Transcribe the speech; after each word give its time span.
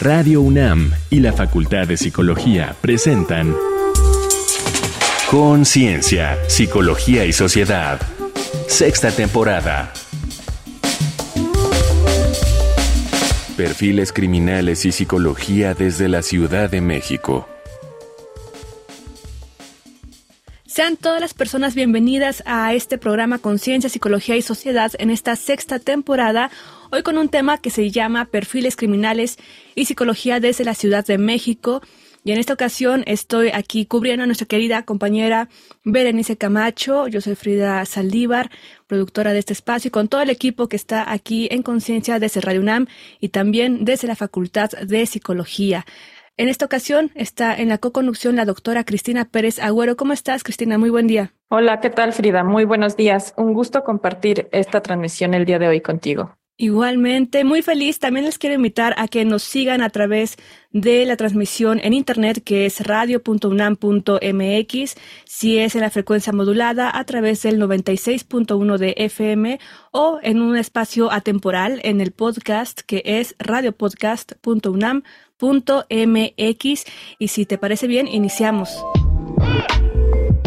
Radio 0.00 0.40
UNAM 0.40 0.92
y 1.10 1.20
la 1.20 1.34
Facultad 1.34 1.86
de 1.86 1.98
Psicología 1.98 2.74
presentan 2.80 3.54
Conciencia, 5.30 6.38
Psicología 6.48 7.26
y 7.26 7.34
Sociedad. 7.34 8.00
Sexta 8.66 9.10
temporada. 9.10 9.92
Perfiles 13.58 14.14
criminales 14.14 14.86
y 14.86 14.92
psicología 14.92 15.74
desde 15.74 16.08
la 16.08 16.22
Ciudad 16.22 16.70
de 16.70 16.80
México. 16.80 17.46
Sean 20.70 20.96
todas 20.96 21.20
las 21.20 21.34
personas 21.34 21.74
bienvenidas 21.74 22.44
a 22.46 22.72
este 22.74 22.96
programa 22.96 23.40
Conciencia, 23.40 23.90
Psicología 23.90 24.36
y 24.36 24.42
Sociedad 24.42 24.92
en 25.00 25.10
esta 25.10 25.34
sexta 25.34 25.80
temporada, 25.80 26.48
hoy 26.92 27.02
con 27.02 27.18
un 27.18 27.28
tema 27.28 27.58
que 27.58 27.70
se 27.70 27.90
llama 27.90 28.26
Perfiles 28.26 28.76
Criminales 28.76 29.36
y 29.74 29.86
Psicología 29.86 30.38
desde 30.38 30.62
la 30.62 30.76
Ciudad 30.76 31.04
de 31.04 31.18
México. 31.18 31.82
Y 32.22 32.30
en 32.30 32.38
esta 32.38 32.52
ocasión 32.52 33.02
estoy 33.08 33.48
aquí 33.48 33.84
cubriendo 33.84 34.22
a 34.22 34.26
nuestra 34.26 34.46
querida 34.46 34.84
compañera 34.84 35.48
Berenice 35.82 36.36
Camacho. 36.36 37.08
Yo 37.08 37.20
soy 37.20 37.34
Frida 37.34 37.84
Saldívar, 37.84 38.48
productora 38.86 39.32
de 39.32 39.40
este 39.40 39.54
espacio, 39.54 39.88
y 39.88 39.90
con 39.90 40.06
todo 40.06 40.22
el 40.22 40.30
equipo 40.30 40.68
que 40.68 40.76
está 40.76 41.10
aquí 41.10 41.48
en 41.50 41.64
Conciencia 41.64 42.20
desde 42.20 42.42
Radio 42.42 42.60
UNAM 42.60 42.86
y 43.18 43.30
también 43.30 43.84
desde 43.84 44.06
la 44.06 44.14
Facultad 44.14 44.70
de 44.70 45.04
Psicología. 45.06 45.84
En 46.40 46.48
esta 46.48 46.64
ocasión 46.64 47.10
está 47.16 47.54
en 47.54 47.68
la 47.68 47.76
co-conducción 47.76 48.34
la 48.34 48.46
doctora 48.46 48.84
Cristina 48.84 49.26
Pérez 49.26 49.58
Agüero. 49.58 49.98
¿Cómo 49.98 50.14
estás, 50.14 50.42
Cristina? 50.42 50.78
Muy 50.78 50.88
buen 50.88 51.06
día. 51.06 51.34
Hola, 51.50 51.80
¿qué 51.80 51.90
tal, 51.90 52.14
Frida? 52.14 52.44
Muy 52.44 52.64
buenos 52.64 52.96
días. 52.96 53.34
Un 53.36 53.52
gusto 53.52 53.84
compartir 53.84 54.48
esta 54.50 54.80
transmisión 54.80 55.34
el 55.34 55.44
día 55.44 55.58
de 55.58 55.68
hoy 55.68 55.82
contigo. 55.82 56.38
Igualmente, 56.62 57.42
muy 57.42 57.62
feliz. 57.62 58.00
También 58.00 58.26
les 58.26 58.36
quiero 58.36 58.54
invitar 58.54 58.94
a 58.98 59.08
que 59.08 59.24
nos 59.24 59.42
sigan 59.42 59.80
a 59.80 59.88
través 59.88 60.36
de 60.72 61.06
la 61.06 61.16
transmisión 61.16 61.80
en 61.82 61.94
internet 61.94 62.42
que 62.44 62.66
es 62.66 62.86
radio.unam.mx, 62.86 64.94
si 65.24 65.58
es 65.58 65.74
en 65.74 65.80
la 65.80 65.88
frecuencia 65.88 66.34
modulada 66.34 66.94
a 66.94 67.02
través 67.04 67.44
del 67.44 67.58
96.1 67.58 68.76
de 68.76 68.92
FM 68.98 69.58
o 69.90 70.18
en 70.22 70.42
un 70.42 70.58
espacio 70.58 71.10
atemporal 71.10 71.80
en 71.82 72.02
el 72.02 72.12
podcast 72.12 72.80
que 72.80 73.04
es 73.06 73.36
radiopodcast.unam.mx 73.38 75.30
mx 75.88 76.84
y 77.18 77.28
si 77.28 77.46
te 77.46 77.58
parece 77.58 77.86
bien, 77.86 78.06
iniciamos. 78.06 78.84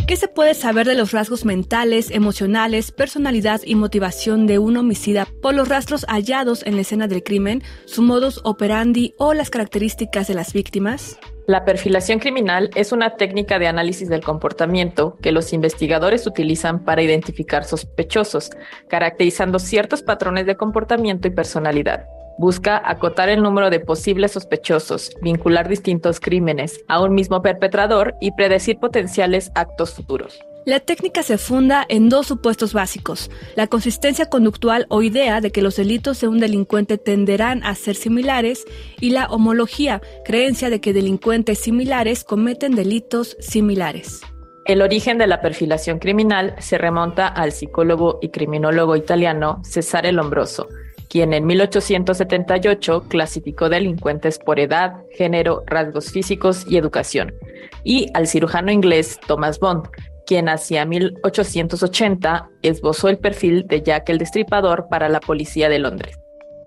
¿Qué 0.06 0.18
se 0.18 0.28
puede 0.28 0.54
saber 0.54 0.86
de 0.86 0.96
los 0.96 1.14
rasgos 1.14 1.46
mentales, 1.46 2.12
emocionales, 2.12 2.92
personalidad 2.92 3.62
y 3.64 3.76
motivación 3.76 4.48
de 4.48 4.60
un 4.60 4.76
homicida 4.76 5.26
por 5.42 5.54
los 5.54 5.70
rastros 5.70 6.06
hallados 6.10 6.66
en 6.66 6.76
la 6.76 6.82
escena 6.82 7.08
del 7.08 7.24
crimen, 7.24 7.64
su 7.86 8.02
modus 8.02 8.42
operandi 8.44 9.14
o 9.18 9.34
las 9.34 9.50
características 9.50 10.28
de 10.28 10.34
las 10.34 10.52
víctimas? 10.52 11.18
La 11.48 11.64
perfilación 11.64 12.20
criminal 12.20 12.70
es 12.76 12.92
una 12.92 13.16
técnica 13.16 13.60
de 13.60 13.68
análisis 13.68 14.10
del 14.10 14.24
comportamiento 14.24 15.18
que 15.22 15.32
los 15.32 15.54
investigadores 15.54 16.28
utilizan 16.28 16.84
para 16.84 17.02
identificar 17.02 17.64
sospechosos, 17.64 18.52
caracterizando 18.90 19.58
ciertos 19.58 20.04
patrones 20.04 20.46
de 20.46 20.58
comportamiento 20.58 21.30
y 21.30 21.32
personalidad. 21.32 22.08
Busca 22.38 22.82
acotar 22.84 23.30
el 23.30 23.42
número 23.42 23.70
de 23.70 23.80
posibles 23.80 24.32
sospechosos, 24.32 25.12
vincular 25.22 25.70
distintos 25.70 26.20
crímenes 26.20 26.84
a 26.88 27.02
un 27.02 27.14
mismo 27.14 27.42
perpetrador 27.42 28.16
y 28.20 28.32
predecir 28.32 28.80
potenciales 28.80 29.52
actos 29.56 29.94
futuros. 29.94 30.40
La 30.66 30.80
técnica 30.80 31.24
se 31.24 31.38
funda 31.38 31.86
en 31.90 32.08
dos 32.08 32.28
supuestos 32.28 32.74
básicos, 32.74 33.30
la 33.58 33.68
consistencia 33.68 34.28
conductual 34.28 34.86
o 34.88 35.02
idea 35.02 35.42
de 35.42 35.52
que 35.52 35.62
los 35.62 35.76
delitos 35.76 36.22
de 36.22 36.30
un 36.30 36.40
delincuente 36.40 36.98
tenderán 36.98 37.64
a 37.66 37.76
ser 37.76 37.96
similares 37.96 38.64
y 39.02 39.10
la 39.10 39.26
homología, 39.26 40.02
creencia 40.24 40.70
de 40.70 40.80
que 40.80 40.94
delincuentes 40.94 41.60
similares 41.60 42.24
cometen 42.24 42.76
delitos 42.76 43.36
similares. 43.42 44.22
El 44.66 44.82
origen 44.82 45.18
de 45.18 45.28
la 45.28 45.42
perfilación 45.42 46.00
criminal 46.00 46.56
se 46.60 46.78
remonta 46.78 47.28
al 47.28 47.52
psicólogo 47.52 48.20
y 48.22 48.30
criminólogo 48.30 48.96
italiano 48.96 49.62
Cesare 49.66 50.14
Lombroso, 50.14 50.70
quien 51.14 51.32
en 51.32 51.46
1878 51.46 53.04
clasificó 53.08 53.70
delincuentes 53.70 54.40
por 54.40 54.60
edad, 54.60 54.96
género, 55.12 55.62
rasgos 55.68 56.10
físicos 56.10 56.66
y 56.68 56.76
educación, 56.76 57.36
y 57.84 58.08
al 58.16 58.26
cirujano 58.26 58.72
inglés 58.72 59.20
Thomas 59.28 59.60
Bond, 59.60 59.90
quien 60.26 60.50
hacia 60.50 60.88
1880 60.88 62.50
esbozó 62.64 63.10
el 63.10 63.20
perfil 63.20 63.68
de 63.68 63.84
Jack 63.84 64.10
el 64.10 64.18
Destripador 64.18 64.88
para 64.90 65.08
la 65.08 65.20
policía 65.20 65.70
de 65.70 65.78
Londres. 65.78 66.18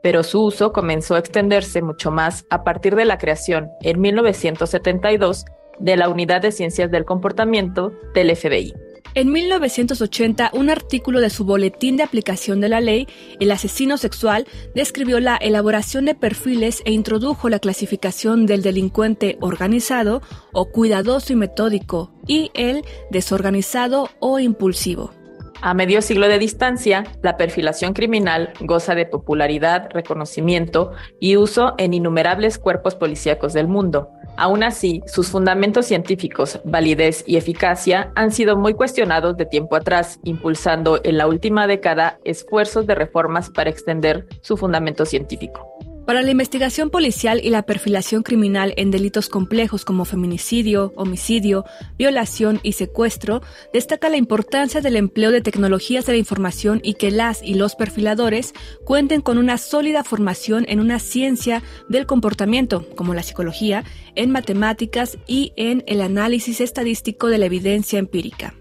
Pero 0.00 0.22
su 0.22 0.44
uso 0.44 0.72
comenzó 0.72 1.16
a 1.16 1.18
extenderse 1.18 1.82
mucho 1.82 2.12
más 2.12 2.44
a 2.48 2.62
partir 2.62 2.94
de 2.94 3.04
la 3.04 3.18
creación, 3.18 3.70
en 3.80 4.00
1972, 4.00 5.44
de 5.80 5.96
la 5.96 6.08
Unidad 6.08 6.42
de 6.42 6.52
Ciencias 6.52 6.92
del 6.92 7.04
Comportamiento 7.04 7.90
del 8.14 8.36
FBI. 8.36 8.72
En 9.16 9.32
1980, 9.32 10.50
un 10.52 10.68
artículo 10.68 11.22
de 11.22 11.30
su 11.30 11.46
Boletín 11.46 11.96
de 11.96 12.02
Aplicación 12.02 12.60
de 12.60 12.68
la 12.68 12.82
Ley, 12.82 13.08
El 13.40 13.50
asesino 13.50 13.96
sexual, 13.96 14.46
describió 14.74 15.20
la 15.20 15.36
elaboración 15.36 16.04
de 16.04 16.14
perfiles 16.14 16.82
e 16.84 16.92
introdujo 16.92 17.48
la 17.48 17.58
clasificación 17.58 18.44
del 18.44 18.60
delincuente 18.60 19.38
organizado 19.40 20.20
o 20.52 20.66
cuidadoso 20.66 21.32
y 21.32 21.36
metódico 21.36 22.12
y 22.26 22.50
el 22.52 22.84
desorganizado 23.10 24.10
o 24.20 24.38
impulsivo. 24.38 25.14
A 25.62 25.74
medio 25.74 26.02
siglo 26.02 26.28
de 26.28 26.38
distancia, 26.38 27.04
la 27.22 27.36
perfilación 27.36 27.92
criminal 27.94 28.52
goza 28.60 28.94
de 28.94 29.06
popularidad, 29.06 29.88
reconocimiento 29.90 30.92
y 31.18 31.36
uso 31.36 31.74
en 31.78 31.94
innumerables 31.94 32.58
cuerpos 32.58 32.94
policíacos 32.94 33.52
del 33.52 33.66
mundo. 33.66 34.10
Aún 34.36 34.62
así, 34.62 35.02
sus 35.06 35.30
fundamentos 35.30 35.86
científicos, 35.86 36.60
validez 36.64 37.24
y 37.26 37.36
eficacia 37.36 38.12
han 38.14 38.32
sido 38.32 38.56
muy 38.56 38.74
cuestionados 38.74 39.36
de 39.38 39.46
tiempo 39.46 39.76
atrás, 39.76 40.20
impulsando 40.24 41.00
en 41.04 41.16
la 41.16 41.26
última 41.26 41.66
década 41.66 42.18
esfuerzos 42.24 42.86
de 42.86 42.94
reformas 42.94 43.48
para 43.48 43.70
extender 43.70 44.26
su 44.42 44.58
fundamento 44.58 45.06
científico. 45.06 45.75
Para 46.06 46.22
la 46.22 46.30
investigación 46.30 46.88
policial 46.90 47.40
y 47.42 47.50
la 47.50 47.62
perfilación 47.62 48.22
criminal 48.22 48.72
en 48.76 48.92
delitos 48.92 49.28
complejos 49.28 49.84
como 49.84 50.04
feminicidio, 50.04 50.92
homicidio, 50.94 51.64
violación 51.98 52.60
y 52.62 52.74
secuestro, 52.74 53.42
destaca 53.72 54.08
la 54.08 54.16
importancia 54.16 54.80
del 54.80 54.94
empleo 54.94 55.32
de 55.32 55.40
tecnologías 55.40 56.06
de 56.06 56.12
la 56.12 56.18
información 56.18 56.78
y 56.84 56.94
que 56.94 57.10
las 57.10 57.42
y 57.42 57.54
los 57.54 57.74
perfiladores 57.74 58.54
cuenten 58.84 59.20
con 59.20 59.36
una 59.36 59.58
sólida 59.58 60.04
formación 60.04 60.64
en 60.68 60.78
una 60.78 61.00
ciencia 61.00 61.64
del 61.88 62.06
comportamiento, 62.06 62.86
como 62.94 63.12
la 63.12 63.24
psicología, 63.24 63.82
en 64.14 64.30
matemáticas 64.30 65.18
y 65.26 65.52
en 65.56 65.82
el 65.88 66.00
análisis 66.00 66.60
estadístico 66.60 67.26
de 67.26 67.38
la 67.38 67.46
evidencia 67.46 67.98
empírica. 67.98 68.54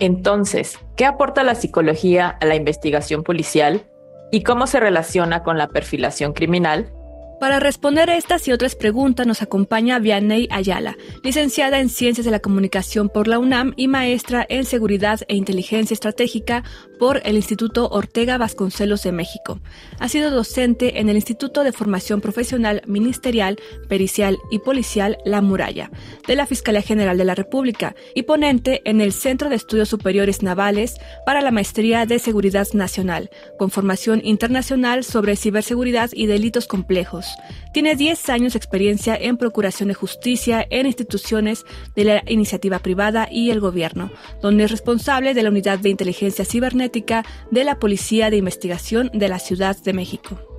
Entonces, 0.00 0.80
¿qué 0.96 1.04
aporta 1.04 1.44
la 1.44 1.54
psicología 1.54 2.28
a 2.28 2.44
la 2.44 2.56
investigación 2.56 3.22
policial? 3.22 3.88
Y 4.30 4.42
cómo 4.42 4.66
se 4.66 4.80
relaciona 4.80 5.42
con 5.42 5.58
la 5.58 5.68
perfilación 5.68 6.32
criminal 6.32 6.92
para 7.40 7.60
responder 7.60 8.10
a 8.10 8.16
estas 8.16 8.46
y 8.48 8.52
otras 8.52 8.74
preguntas 8.74 9.26
nos 9.26 9.42
acompaña 9.42 9.98
Vianney 9.98 10.48
Ayala, 10.50 10.96
licenciada 11.22 11.80
en 11.80 11.88
Ciencias 11.88 12.24
de 12.24 12.30
la 12.30 12.40
Comunicación 12.40 13.08
por 13.08 13.28
la 13.28 13.38
UNAM 13.38 13.74
y 13.76 13.88
maestra 13.88 14.44
en 14.48 14.64
Seguridad 14.64 15.20
e 15.28 15.36
Inteligencia 15.36 15.94
Estratégica 15.94 16.64
por 16.98 17.20
el 17.24 17.36
Instituto 17.36 17.88
Ortega 17.88 18.38
Vasconcelos 18.38 19.02
de 19.02 19.12
México. 19.12 19.60
Ha 19.98 20.08
sido 20.08 20.30
docente 20.30 21.00
en 21.00 21.08
el 21.08 21.16
Instituto 21.16 21.64
de 21.64 21.72
Formación 21.72 22.20
Profesional 22.20 22.82
Ministerial, 22.86 23.58
Pericial 23.88 24.36
y 24.50 24.58
Policial 24.58 25.18
La 25.24 25.40
Muralla 25.40 25.90
de 26.26 26.36
la 26.36 26.46
Fiscalía 26.46 26.82
General 26.82 27.16
de 27.16 27.24
la 27.24 27.34
República 27.34 27.94
y 28.14 28.22
ponente 28.22 28.82
en 28.84 29.00
el 29.00 29.12
Centro 29.12 29.48
de 29.48 29.56
Estudios 29.56 29.88
Superiores 29.88 30.42
Navales 30.42 30.96
para 31.24 31.40
la 31.40 31.50
Maestría 31.50 32.06
de 32.06 32.18
Seguridad 32.18 32.66
Nacional, 32.72 33.30
con 33.58 33.70
formación 33.70 34.20
internacional 34.24 35.04
sobre 35.04 35.36
ciberseguridad 35.36 36.10
y 36.12 36.26
delitos 36.26 36.66
complejos. 36.66 37.27
Tiene 37.72 37.96
10 37.96 38.28
años 38.30 38.54
de 38.54 38.58
experiencia 38.58 39.16
en 39.16 39.36
procuración 39.36 39.88
de 39.88 39.94
justicia 39.94 40.66
en 40.70 40.86
instituciones 40.86 41.64
de 41.94 42.04
la 42.04 42.22
iniciativa 42.26 42.78
privada 42.78 43.28
y 43.30 43.50
el 43.50 43.60
gobierno, 43.60 44.10
donde 44.42 44.64
es 44.64 44.70
responsable 44.70 45.34
de 45.34 45.42
la 45.42 45.50
Unidad 45.50 45.78
de 45.78 45.90
Inteligencia 45.90 46.44
Cibernética 46.44 47.24
de 47.50 47.64
la 47.64 47.78
Policía 47.78 48.30
de 48.30 48.36
Investigación 48.36 49.10
de 49.12 49.28
la 49.28 49.38
Ciudad 49.38 49.76
de 49.76 49.92
México. 49.92 50.57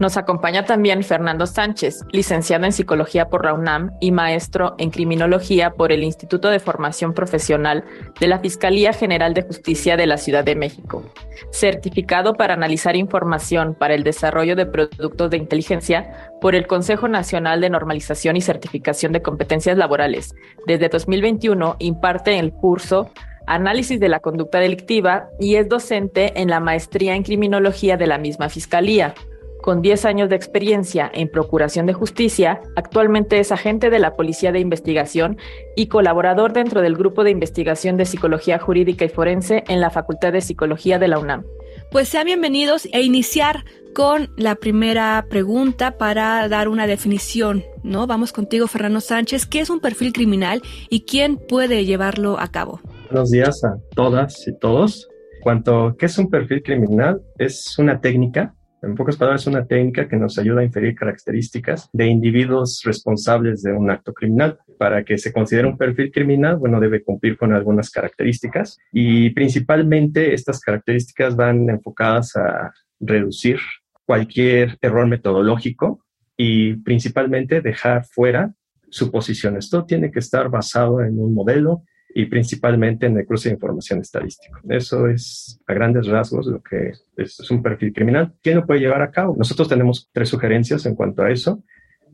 Nos 0.00 0.16
acompaña 0.16 0.64
también 0.64 1.04
Fernando 1.04 1.44
Sánchez, 1.44 2.06
licenciado 2.10 2.64
en 2.64 2.72
Psicología 2.72 3.28
por 3.28 3.44
la 3.44 3.52
UNAM 3.52 3.90
y 4.00 4.12
maestro 4.12 4.74
en 4.78 4.88
Criminología 4.88 5.72
por 5.72 5.92
el 5.92 6.02
Instituto 6.02 6.48
de 6.48 6.58
Formación 6.58 7.12
Profesional 7.12 7.84
de 8.18 8.26
la 8.26 8.38
Fiscalía 8.38 8.94
General 8.94 9.34
de 9.34 9.42
Justicia 9.42 9.98
de 9.98 10.06
la 10.06 10.16
Ciudad 10.16 10.42
de 10.42 10.56
México, 10.56 11.04
certificado 11.50 12.32
para 12.32 12.54
analizar 12.54 12.96
información 12.96 13.74
para 13.74 13.92
el 13.92 14.02
desarrollo 14.02 14.56
de 14.56 14.64
productos 14.64 15.28
de 15.28 15.36
inteligencia 15.36 16.30
por 16.40 16.54
el 16.54 16.66
Consejo 16.66 17.06
Nacional 17.06 17.60
de 17.60 17.68
Normalización 17.68 18.38
y 18.38 18.40
Certificación 18.40 19.12
de 19.12 19.20
Competencias 19.20 19.76
Laborales. 19.76 20.34
Desde 20.66 20.88
2021 20.88 21.76
imparte 21.78 22.38
el 22.38 22.52
curso 22.52 23.10
Análisis 23.46 24.00
de 24.00 24.08
la 24.08 24.20
Conducta 24.20 24.60
Delictiva 24.60 25.28
y 25.38 25.56
es 25.56 25.68
docente 25.68 26.40
en 26.40 26.48
la 26.48 26.60
Maestría 26.60 27.14
en 27.16 27.22
Criminología 27.22 27.98
de 27.98 28.06
la 28.06 28.16
misma 28.16 28.48
Fiscalía 28.48 29.14
Con 29.62 29.82
10 29.82 30.06
años 30.06 30.30
de 30.30 30.36
experiencia 30.36 31.10
en 31.12 31.28
Procuración 31.28 31.84
de 31.84 31.92
Justicia, 31.92 32.62
actualmente 32.76 33.40
es 33.40 33.52
agente 33.52 33.90
de 33.90 33.98
la 33.98 34.16
Policía 34.16 34.52
de 34.52 34.60
Investigación 34.60 35.36
y 35.76 35.88
colaborador 35.88 36.54
dentro 36.54 36.80
del 36.80 36.96
Grupo 36.96 37.24
de 37.24 37.30
Investigación 37.30 37.98
de 37.98 38.06
Psicología 38.06 38.58
Jurídica 38.58 39.04
y 39.04 39.10
Forense 39.10 39.64
en 39.68 39.80
la 39.80 39.90
Facultad 39.90 40.32
de 40.32 40.40
Psicología 40.40 40.98
de 40.98 41.08
la 41.08 41.18
UNAM. 41.18 41.44
Pues 41.92 42.08
sean 42.08 42.24
bienvenidos 42.24 42.88
e 42.92 43.02
iniciar 43.02 43.64
con 43.94 44.30
la 44.36 44.54
primera 44.54 45.26
pregunta 45.28 45.98
para 45.98 46.48
dar 46.48 46.68
una 46.68 46.86
definición, 46.86 47.62
¿no? 47.82 48.06
Vamos 48.06 48.32
contigo, 48.32 48.66
Fernando 48.66 49.00
Sánchez. 49.00 49.44
¿Qué 49.44 49.60
es 49.60 49.68
un 49.68 49.80
perfil 49.80 50.14
criminal 50.14 50.62
y 50.88 51.04
quién 51.04 51.36
puede 51.36 51.84
llevarlo 51.84 52.40
a 52.40 52.48
cabo? 52.48 52.80
Buenos 53.10 53.30
días 53.30 53.62
a 53.64 53.76
todas 53.94 54.46
y 54.48 54.56
todos. 54.58 55.08
Cuanto 55.42 55.96
qué 55.98 56.06
es 56.06 56.16
un 56.16 56.30
perfil 56.30 56.62
criminal, 56.62 57.20
es 57.38 57.78
una 57.78 58.00
técnica 58.00 58.54
en 58.82 58.94
pocas 58.94 59.16
palabras, 59.16 59.42
es 59.42 59.46
una 59.46 59.66
técnica 59.66 60.08
que 60.08 60.16
nos 60.16 60.38
ayuda 60.38 60.60
a 60.60 60.64
inferir 60.64 60.94
características 60.94 61.88
de 61.92 62.06
individuos 62.06 62.80
responsables 62.84 63.62
de 63.62 63.72
un 63.72 63.90
acto 63.90 64.12
criminal. 64.14 64.58
Para 64.78 65.04
que 65.04 65.18
se 65.18 65.32
considere 65.32 65.68
un 65.68 65.76
perfil 65.76 66.10
criminal, 66.10 66.56
bueno, 66.56 66.80
debe 66.80 67.02
cumplir 67.02 67.36
con 67.36 67.52
algunas 67.52 67.90
características 67.90 68.78
y 68.92 69.30
principalmente 69.30 70.32
estas 70.32 70.60
características 70.60 71.36
van 71.36 71.68
enfocadas 71.68 72.34
a 72.36 72.72
reducir 72.98 73.58
cualquier 74.06 74.78
error 74.80 75.06
metodológico 75.06 76.04
y 76.36 76.74
principalmente 76.76 77.60
dejar 77.60 78.04
fuera 78.06 78.52
suposiciones. 78.88 79.66
Esto 79.66 79.84
tiene 79.84 80.10
que 80.10 80.18
estar 80.18 80.48
basado 80.48 81.02
en 81.02 81.18
un 81.18 81.34
modelo 81.34 81.82
y 82.14 82.26
principalmente 82.26 83.06
en 83.06 83.16
el 83.16 83.26
cruce 83.26 83.48
de 83.48 83.54
información 83.54 84.00
estadístico. 84.00 84.58
Eso 84.68 85.08
es 85.08 85.60
a 85.66 85.74
grandes 85.74 86.06
rasgos 86.06 86.46
lo 86.46 86.62
que 86.62 86.92
es, 87.16 87.50
un 87.50 87.62
perfil 87.62 87.92
criminal. 87.92 88.34
¿Quién 88.42 88.56
lo 88.56 88.66
puede 88.66 88.80
llevar 88.80 89.02
a 89.02 89.10
cabo? 89.10 89.36
Nosotros 89.36 89.68
tenemos 89.68 90.08
tres 90.12 90.28
sugerencias 90.28 90.86
en 90.86 90.94
cuanto 90.94 91.22
a 91.22 91.30
eso. 91.30 91.62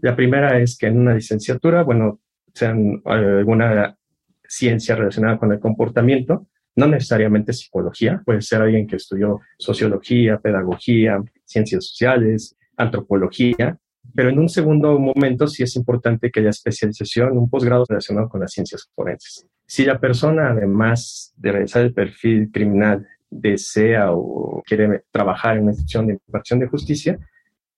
La 0.02 0.14
primera 0.14 0.58
es 0.58 0.76
que 0.76 0.86
en 0.86 0.98
una 0.98 1.14
licenciatura, 1.14 1.82
bueno, 1.82 2.20
sean 2.52 3.02
eh, 3.04 3.38
alguna 3.38 3.96
ciencia 4.46 4.96
relacionada 4.96 5.38
con 5.38 5.52
el 5.52 5.60
comportamiento, 5.60 6.46
no 6.76 6.86
necesariamente 6.86 7.52
psicología, 7.52 8.22
puede 8.24 8.42
ser 8.42 8.60
alguien 8.60 8.86
que 8.86 8.96
estudió 8.96 9.40
sociología, 9.58 10.38
pedagogía, 10.38 11.22
ciencias 11.44 11.86
sociales, 11.86 12.54
antropología, 12.76 13.78
pero 14.14 14.28
en 14.28 14.38
un 14.38 14.48
segundo 14.48 14.98
momento 14.98 15.46
sí 15.46 15.62
es 15.62 15.74
importante 15.76 16.30
que 16.30 16.40
haya 16.40 16.50
especialización, 16.50 17.36
un 17.36 17.48
posgrado 17.50 17.84
relacionado 17.88 18.28
con 18.28 18.40
las 18.40 18.52
ciencias 18.52 18.88
forenses. 18.94 19.46
Si 19.66 19.84
la 19.84 19.98
persona, 19.98 20.50
además 20.50 21.34
de 21.36 21.52
realizar 21.52 21.82
el 21.82 21.92
perfil 21.92 22.50
criminal, 22.52 23.06
desea 23.28 24.12
o 24.12 24.62
quiere 24.64 25.04
trabajar 25.10 25.56
en 25.56 25.64
una 25.64 25.72
institución 25.72 26.06
de 26.06 26.12
impartición 26.14 26.60
de 26.60 26.68
justicia, 26.68 27.18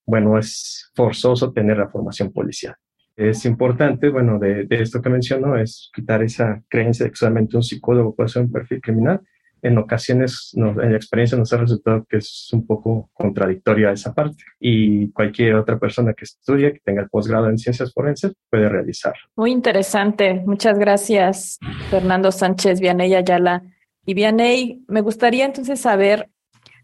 bueno, 0.07 0.39
es 0.39 0.91
forzoso 0.95 1.53
tener 1.53 1.79
la 1.79 1.89
formación 1.89 2.33
policial. 2.33 2.75
Es 3.17 3.45
importante, 3.45 4.11
bueno, 4.11 4.39
de, 4.39 4.67
esto 4.71 5.03
que 5.03 5.11
menciono, 5.11 5.57
es 5.57 5.91
quitar 5.95 6.23
esa 6.23 6.63
creencia 6.69 7.05
de 7.05 7.11
que 7.11 7.17
solamente 7.17 7.57
un 7.57 7.63
psicólogo 7.63 8.15
puede 8.15 8.27
hacer 8.27 8.43
un 8.43 8.53
perfil 8.53 8.81
criminal 8.81 9.21
en 9.63 9.79
ocasiones 9.79 10.53
en 10.55 10.91
la 10.91 10.97
experiencia 10.97 11.37
nos 11.37 11.53
ha 11.53 11.59
resultado 11.59 12.05
que 12.09 12.19
es 12.19 12.49
un 12.53 12.67
poco 12.67 13.11
contradictoria 13.13 13.91
esa 13.91 14.15
parte 14.15 14.45
y 14.61 15.11
cualquier 15.13 15.55
otra 15.55 15.79
persona 15.79 16.13
que 16.13 16.25
estudie, 16.25 16.73
que 16.73 16.81
tenga 16.81 17.03
el 17.03 17.09
posgrado 17.09 17.49
en 17.49 17.59
ciencias 17.59 17.93
forenses, 17.93 18.35
puede 18.51 18.69
realizarlo. 18.69 19.21
Muy 19.37 19.51
interesante. 19.51 20.43
Muchas 20.47 20.79
gracias, 20.79 21.59
Fernando 21.91 22.31
Sánchez, 22.31 22.81
Vianey 22.81 23.15
Ayala. 23.15 23.63
Y 24.05 24.15
Vianey, 24.15 24.85
me 24.89 25.01
gustaría 25.01 25.45
entonces 25.45 25.81
saber, 25.81 26.31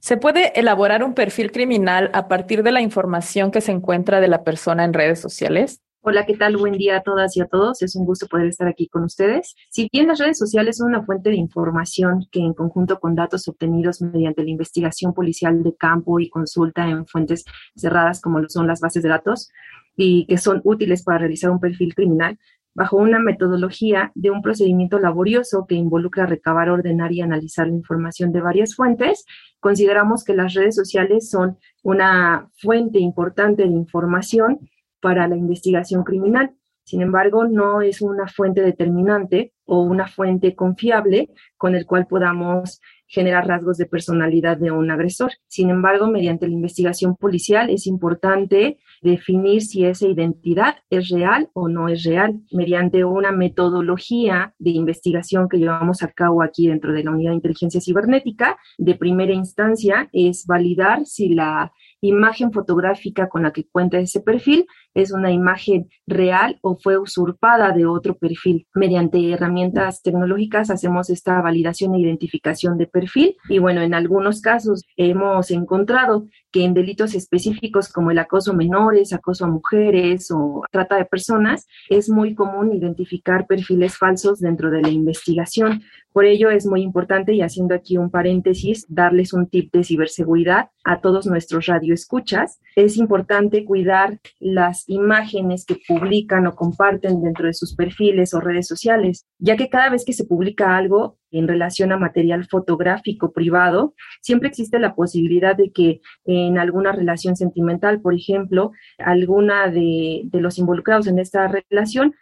¿se 0.01 0.17
puede 0.17 0.59
elaborar 0.59 1.03
un 1.03 1.15
perfil 1.15 1.53
criminal 1.53 2.11
a 2.13 2.29
partir 2.29 2.63
de 2.63 2.73
la 2.73 2.81
información 2.81 3.51
que 3.51 3.61
se 3.61 3.73
encuentra 3.73 4.21
de 4.21 4.29
la 4.29 4.45
persona 4.45 4.85
en 4.85 4.93
redes 4.93 5.21
sociales? 5.21 5.81
Hola, 6.07 6.27
¿qué 6.27 6.37
tal? 6.37 6.59
Buen 6.59 6.75
día 6.75 6.99
a 6.99 7.03
todas 7.03 7.35
y 7.35 7.41
a 7.41 7.47
todos. 7.47 7.81
Es 7.81 7.97
un 7.97 8.05
gusto 8.05 8.27
poder 8.27 8.49
estar 8.49 8.69
aquí 8.69 8.89
con 8.89 9.05
ustedes. 9.05 9.55
Si 9.71 9.89
bien 9.91 10.07
las 10.07 10.19
redes 10.19 10.37
sociales 10.37 10.77
son 10.77 10.89
una 10.89 11.03
fuente 11.03 11.31
de 11.31 11.37
información 11.37 12.27
que 12.31 12.41
en 12.41 12.53
conjunto 12.53 13.01
con 13.01 13.15
datos 13.15 13.49
obtenidos 13.49 14.03
mediante 14.03 14.45
la 14.45 14.51
investigación 14.51 15.15
policial 15.15 15.63
de 15.63 15.75
campo 15.75 16.21
y 16.21 16.29
consulta 16.29 16.87
en 16.87 17.07
fuentes 17.07 17.47
cerradas 17.75 18.21
como 18.21 18.39
lo 18.39 18.51
son 18.51 18.67
las 18.67 18.81
bases 18.81 19.03
de 19.03 19.09
datos 19.09 19.49
y 19.97 20.27
que 20.27 20.37
son 20.37 20.61
útiles 20.63 21.05
para 21.05 21.21
realizar 21.21 21.51
un 21.51 21.59
perfil 21.59 21.95
criminal, 21.95 22.39
bajo 22.75 22.99
una 22.99 23.19
metodología 23.19 24.13
de 24.15 24.31
un 24.31 24.43
procedimiento 24.43 24.99
laborioso 24.99 25.65
que 25.67 25.77
involucra 25.77 26.27
recabar, 26.27 26.69
ordenar 26.69 27.13
y 27.13 27.23
analizar 27.23 27.67
la 27.67 27.77
información 27.77 28.31
de 28.31 28.43
varias 28.43 28.75
fuentes, 28.75 29.25
consideramos 29.59 30.23
que 30.23 30.35
las 30.35 30.53
redes 30.53 30.75
sociales 30.75 31.31
son 31.31 31.57
una 31.83 32.51
fuente 32.59 32.99
importante 32.99 33.63
de 33.63 33.71
información 33.71 34.69
para 35.05 35.29
la 35.29 35.37
investigación 35.37 36.03
criminal. 36.03 36.55
Sin 36.83 37.03
embargo, 37.03 37.47
no 37.47 37.83
es 37.83 38.01
una 38.01 38.27
fuente 38.27 38.63
determinante 38.63 39.53
o 39.67 39.83
una 39.83 40.07
fuente 40.07 40.55
confiable 40.55 41.29
con 41.59 41.75
el 41.75 41.85
cual 41.85 42.07
podamos 42.07 42.81
generar 43.07 43.47
rasgos 43.47 43.77
de 43.77 43.85
personalidad 43.85 44.57
de 44.57 44.71
un 44.71 44.91
agresor. 44.91 45.33
Sin 45.47 45.69
embargo, 45.69 46.07
mediante 46.07 46.47
la 46.47 46.55
investigación 46.55 47.17
policial 47.17 47.69
es 47.69 47.87
importante 47.87 48.79
definir 49.03 49.61
si 49.61 49.85
esa 49.85 50.09
identidad 50.09 50.77
es 50.89 51.11
real 51.11 51.51
o 51.53 51.69
no 51.69 51.89
es 51.89 52.03
real 52.05 52.41
mediante 52.51 53.05
una 53.05 53.31
metodología 53.31 54.55
de 54.59 54.71
investigación 54.71 55.51
que 55.51 55.59
llevamos 55.59 56.03
a 56.03 56.13
cabo 56.13 56.43
aquí 56.43 56.69
dentro 56.69 56.95
de 56.95 57.05
la 57.05 57.11
unidad 57.11 57.33
de 57.33 57.37
inteligencia 57.37 57.81
cibernética. 57.83 58.57
De 58.79 58.95
primera 58.95 59.35
instancia 59.35 60.09
es 60.13 60.47
validar 60.47 61.05
si 61.05 61.29
la 61.29 61.73
imagen 62.07 62.53
fotográfica 62.53 63.29
con 63.29 63.43
la 63.43 63.53
que 63.53 63.67
cuenta 63.67 63.99
ese 63.99 64.21
perfil 64.21 64.67
es 64.95 65.13
una 65.13 65.33
imagen 65.33 65.89
real 66.07 66.59
o 66.63 66.77
fue 66.77 66.99
usurpada 66.99 67.73
de 67.73 67.87
otro 67.87 68.17
perfil. 68.17 68.67
Mediante 68.75 69.33
herramientas 69.33 70.03
tecnológicas 70.03 70.71
hacemos 70.71 71.11
esta 71.11 71.41
validación 71.41 71.95
e 71.95 72.01
identificación 72.01 72.79
de 72.79 72.87
perfil 72.87 73.37
y 73.49 73.59
bueno, 73.59 73.81
en 73.83 73.95
algunos 73.95 74.41
casos 74.41 74.83
hemos 74.97 75.51
encontrado 75.51 76.29
que 76.53 76.65
en 76.65 76.75
delitos 76.75 77.15
específicos 77.15 77.93
como 77.93 78.13
el 78.13 78.19
acoso 78.19 78.53
a 78.53 78.55
menores, 78.55 79.13
acoso 79.13 79.45
a 79.45 79.49
mujeres 79.49 80.31
o 80.31 80.63
trata 80.71 80.97
de 80.97 81.05
personas, 81.05 81.67
es 81.89 82.09
muy 82.09 82.35
común 82.35 82.73
identificar 82.73 83.47
perfiles 83.47 83.97
falsos 83.99 84.39
dentro 84.39 84.71
de 84.71 84.81
la 84.81 84.89
investigación. 84.89 85.83
Por 86.15 86.27
ello 86.27 86.49
es 86.49 86.65
muy 86.65 86.83
importante, 86.83 87.35
y 87.35 87.43
haciendo 87.43 87.75
aquí 87.75 87.99
un 87.99 88.09
paréntesis, 88.09 88.87
darles 88.89 89.33
un 89.33 89.49
tip 89.49 89.73
de 89.73 89.83
ciberseguridad 89.83 90.69
a 90.85 91.01
todos 91.01 91.27
nuestros 91.27 91.67
radioescuchas. 91.67 92.61
Es 92.77 92.97
importante 92.99 93.65
cuidar 93.65 94.21
las 94.39 94.89
imágenes 94.89 95.67
que 95.67 95.77
publican 95.89 96.47
o 96.47 96.55
comparten 96.55 97.21
dentro 97.21 97.49
de 97.49 97.53
sus 97.53 97.75
perfiles 97.75 98.33
o 98.33 98.41
redes 98.41 98.69
sociales, 98.69 99.27
ya 99.41 99.57
que 99.57 99.69
cada 99.69 99.91
vez 99.91 100.05
que 100.05 100.13
se 100.13 100.25
publica 100.25 100.77
algo 100.77 101.19
en 101.33 101.49
relación 101.49 101.91
a 101.91 101.97
material 101.97 102.47
fotográfico 102.49 103.33
privado, 103.33 103.95
siempre 104.23 104.49
existe 104.49 104.79
la 104.79 104.95
posibilidad 104.95 105.57
de 105.57 105.73
que 105.73 106.01
en 106.27 106.59
alguna 106.59 106.93
relación 106.93 107.35
sentimental, 107.35 108.01
por 108.01 108.15
ejemplo, 108.15 108.71
alguna 108.99 109.69
de, 109.69 110.23
de 110.27 110.41
los 110.41 110.61
involucrados 110.61 111.09
en 111.09 111.19
esta 111.19 111.49
relación 111.49 112.15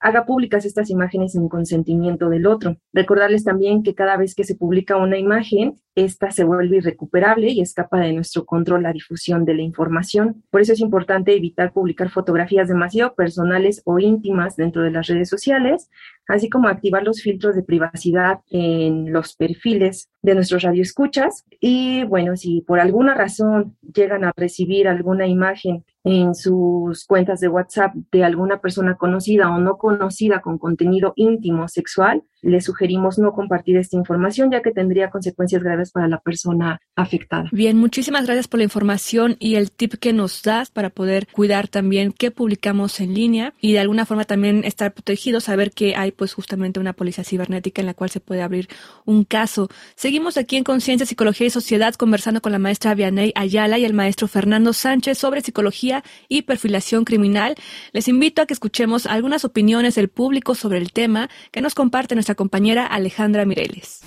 haga 0.00 0.24
públicas 0.24 0.64
estas 0.64 0.90
imágenes 0.90 1.32
sin 1.32 1.48
consentimiento 1.48 2.30
del 2.30 2.46
otro. 2.46 2.76
Recordarles 2.92 3.44
también 3.44 3.82
que 3.82 3.94
cada 3.94 4.16
vez 4.16 4.34
que 4.34 4.44
se 4.44 4.56
publica 4.56 4.96
una 4.96 5.18
imagen, 5.18 5.74
esta 5.94 6.30
se 6.30 6.44
vuelve 6.44 6.78
irrecuperable 6.78 7.50
y 7.50 7.60
escapa 7.60 8.00
de 8.00 8.12
nuestro 8.12 8.46
control 8.46 8.82
la 8.82 8.92
difusión 8.92 9.44
de 9.44 9.54
la 9.54 9.62
información. 9.62 10.42
Por 10.50 10.62
eso 10.62 10.72
es 10.72 10.80
importante 10.80 11.36
evitar 11.36 11.72
publicar 11.72 12.08
fotografías 12.08 12.68
demasiado 12.68 13.14
personales 13.14 13.82
o 13.84 13.98
íntimas 13.98 14.56
dentro 14.56 14.82
de 14.82 14.90
las 14.90 15.06
redes 15.06 15.28
sociales, 15.28 15.90
así 16.26 16.48
como 16.48 16.68
activar 16.68 17.02
los 17.02 17.20
filtros 17.20 17.54
de 17.54 17.62
privacidad 17.62 18.40
en 18.50 19.12
los 19.12 19.36
perfiles 19.36 20.08
de 20.22 20.34
nuestros 20.34 20.62
radioescuchas. 20.62 21.44
Y 21.60 22.04
bueno, 22.04 22.36
si 22.36 22.62
por 22.62 22.80
alguna 22.80 23.14
razón 23.14 23.76
llegan 23.94 24.24
a 24.24 24.32
recibir 24.36 24.88
alguna 24.88 25.26
imagen 25.26 25.84
en 26.04 26.34
sus 26.34 27.04
cuentas 27.04 27.40
de 27.40 27.48
WhatsApp 27.48 27.94
de 28.10 28.24
alguna 28.24 28.60
persona 28.60 28.96
conocida 28.96 29.50
o 29.50 29.58
no 29.58 29.76
conocida 29.76 30.40
con 30.40 30.58
contenido 30.58 31.12
íntimo 31.16 31.68
sexual, 31.68 32.24
le 32.42 32.60
sugerimos 32.60 33.18
no 33.18 33.32
compartir 33.32 33.76
esta 33.76 33.96
información 33.96 34.50
ya 34.50 34.62
que 34.62 34.70
tendría 34.70 35.10
consecuencias 35.10 35.62
graves 35.62 35.90
para 35.90 36.08
la 36.08 36.20
persona 36.20 36.80
afectada. 36.96 37.48
Bien, 37.52 37.76
muchísimas 37.76 38.24
gracias 38.24 38.48
por 38.48 38.58
la 38.58 38.64
información 38.64 39.36
y 39.38 39.56
el 39.56 39.70
tip 39.70 39.94
que 39.94 40.12
nos 40.12 40.42
das 40.42 40.70
para 40.70 40.90
poder 40.90 41.26
cuidar 41.28 41.68
también 41.68 42.12
qué 42.12 42.30
publicamos 42.30 43.00
en 43.00 43.14
línea 43.14 43.54
y 43.60 43.72
de 43.72 43.80
alguna 43.80 44.06
forma 44.06 44.24
también 44.24 44.64
estar 44.64 44.92
protegidos, 44.92 45.44
saber 45.44 45.72
que 45.72 45.96
hay 45.96 46.12
pues 46.12 46.34
justamente 46.34 46.80
una 46.80 46.92
policía 46.92 47.24
cibernética 47.24 47.82
en 47.82 47.86
la 47.86 47.94
cual 47.94 48.10
se 48.10 48.20
puede 48.20 48.42
abrir 48.42 48.68
un 49.04 49.24
caso. 49.24 49.68
Seguimos 49.94 50.36
aquí 50.36 50.56
en 50.56 50.64
Conciencia, 50.64 51.06
Psicología 51.06 51.46
y 51.46 51.50
Sociedad 51.50 51.94
conversando 51.94 52.40
con 52.40 52.52
la 52.52 52.58
maestra 52.58 52.94
Vianey 52.94 53.32
Ayala 53.34 53.78
y 53.78 53.84
el 53.84 53.94
maestro 53.94 54.28
Fernando 54.28 54.72
Sánchez 54.72 55.18
sobre 55.18 55.40
psicología 55.40 56.02
y 56.28 56.42
perfilación 56.42 57.04
criminal. 57.04 57.54
Les 57.92 58.08
invito 58.08 58.42
a 58.42 58.46
que 58.46 58.54
escuchemos 58.54 59.06
algunas 59.06 59.44
opiniones 59.44 59.94
del 59.94 60.08
público 60.08 60.54
sobre 60.54 60.78
el 60.78 60.92
tema 60.92 61.28
que 61.50 61.60
nos 61.60 61.74
comparte 61.74 62.14
nuestra 62.14 62.29
compañera 62.34 62.86
Alejandra 62.86 63.44
Mireles. 63.44 64.00